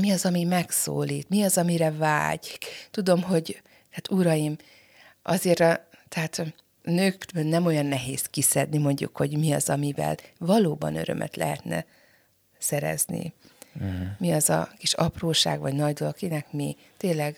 mi 0.00 0.10
az, 0.10 0.24
ami 0.24 0.44
megszólít, 0.44 1.28
mi 1.28 1.42
az, 1.42 1.58
amire 1.58 1.90
vágy. 1.90 2.58
Tudom, 2.90 3.22
hogy 3.22 3.62
Hát 3.98 4.10
uraim, 4.10 4.56
azért 5.22 5.60
a, 5.60 5.88
tehát 6.08 6.54
a 6.88 6.90
nőkből 6.90 7.44
nem 7.44 7.66
olyan 7.66 7.86
nehéz 7.86 8.22
kiszedni 8.22 8.78
mondjuk, 8.78 9.16
hogy 9.16 9.38
mi 9.38 9.52
az, 9.52 9.68
amivel 9.68 10.16
valóban 10.38 10.96
örömet 10.96 11.36
lehetne 11.36 11.84
szerezni. 12.58 13.32
Uh-huh. 13.74 14.06
Mi 14.18 14.32
az 14.32 14.50
a 14.50 14.68
kis 14.78 14.92
apróság, 14.92 15.60
vagy 15.60 15.74
nagy 15.74 15.92
dolog, 15.92 16.14
kinek 16.14 16.52
mi 16.52 16.76
tényleg, 16.96 17.36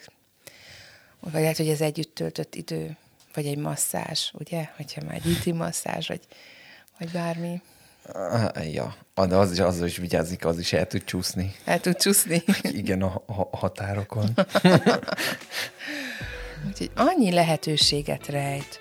vagy 1.20 1.32
lehet, 1.32 1.56
hogy 1.56 1.68
ez 1.68 1.80
együtt 1.80 2.14
töltött 2.14 2.54
idő, 2.54 2.96
vagy 3.34 3.46
egy 3.46 3.58
masszázs, 3.58 4.30
ugye? 4.32 4.68
Hogyha 4.76 5.04
már 5.04 5.14
egy 5.14 5.26
intim 5.26 5.56
masszázs, 5.56 6.08
vagy, 6.08 6.20
vagy 6.98 7.10
bármi. 7.10 7.62
Ja, 8.72 8.96
de 9.14 9.36
az 9.36 9.52
is, 9.52 9.58
az 9.58 9.82
is 9.82 9.96
vigyázik, 9.96 10.44
az 10.44 10.58
is 10.58 10.72
el 10.72 10.86
tud 10.86 11.04
csúszni. 11.04 11.54
El 11.64 11.80
tud 11.80 11.96
csúszni. 11.96 12.42
Igen, 12.62 13.02
a, 13.02 13.22
a 13.26 13.56
határokon. 13.56 14.28
Úgyhogy 16.68 16.90
annyi 16.94 17.32
lehetőséget 17.32 18.26
rejt, 18.26 18.80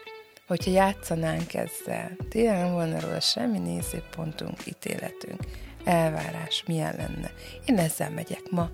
hogyha 0.49 0.71
játszanánk 0.71 1.53
ezzel. 1.53 2.17
Tényleg 2.29 2.57
nem 2.57 2.71
volna 2.71 2.99
róla 2.99 3.19
semmi 3.19 3.59
nézőpontunk, 3.59 4.65
ítéletünk, 4.65 5.39
elvárás, 5.83 6.63
milyen 6.67 6.95
lenne. 6.97 7.31
Én 7.65 7.77
ezzel 7.77 8.09
megyek 8.09 8.41
ma, 8.49 8.69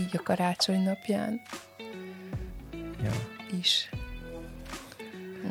így 0.00 0.16
a 0.16 0.22
karácsony 0.22 0.82
napján. 0.82 1.40
Ja. 3.02 3.10
Is. 3.58 3.90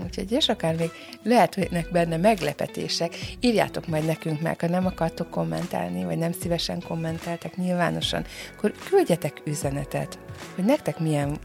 Úgyhogy, 0.03 0.31
és 0.31 0.49
akár 0.49 0.75
még 0.75 0.91
lehetnek 1.23 1.91
benne 1.91 2.17
meglepetések, 2.17 3.15
írjátok 3.39 3.87
majd 3.87 4.05
nekünk 4.05 4.41
meg, 4.41 4.59
ha 4.59 4.67
nem 4.67 4.85
akartok 4.85 5.29
kommentálni, 5.29 6.03
vagy 6.03 6.17
nem 6.17 6.31
szívesen 6.31 6.81
kommentáltak 6.81 7.55
nyilvánosan, 7.55 8.25
akkor 8.55 8.73
küldjetek 8.89 9.41
üzenetet, 9.45 10.19
hogy 10.55 10.63
nektek 10.63 10.99
milyen 10.99 11.37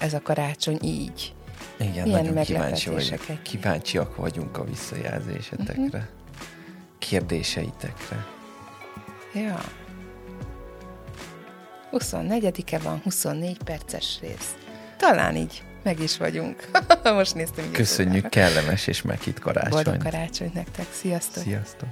ez 0.00 0.14
a 0.14 0.22
karácsony 0.22 0.78
így. 0.82 1.34
Igen, 1.80 2.02
Milyen 2.02 2.24
nagyon 2.24 2.44
kíváncsi 2.44 2.90
vagyok. 2.90 3.42
Kíváncsiak 3.42 4.16
vagyunk 4.16 4.58
a 4.58 4.64
visszajelzésetekre, 4.64 5.82
uh-huh. 5.82 6.02
kérdéseitekre. 6.98 8.26
Ja. 9.34 9.60
24-e 11.92 12.78
van, 12.78 13.00
24 13.02 13.58
perces 13.62 14.18
rész. 14.20 14.54
Talán 14.96 15.36
így 15.36 15.62
meg 15.82 16.00
is 16.00 16.16
vagyunk. 16.16 16.70
Most 17.04 17.34
néztem. 17.34 17.70
Köszönjük, 17.72 18.28
kellemes 18.28 18.86
és 18.86 19.02
meghitt 19.02 19.38
karácsony. 19.38 19.70
Boldog 19.70 20.02
karácsony 20.02 20.50
nektek. 20.54 20.86
Sziasztok. 20.92 21.42
Sziasztok. 21.42 21.88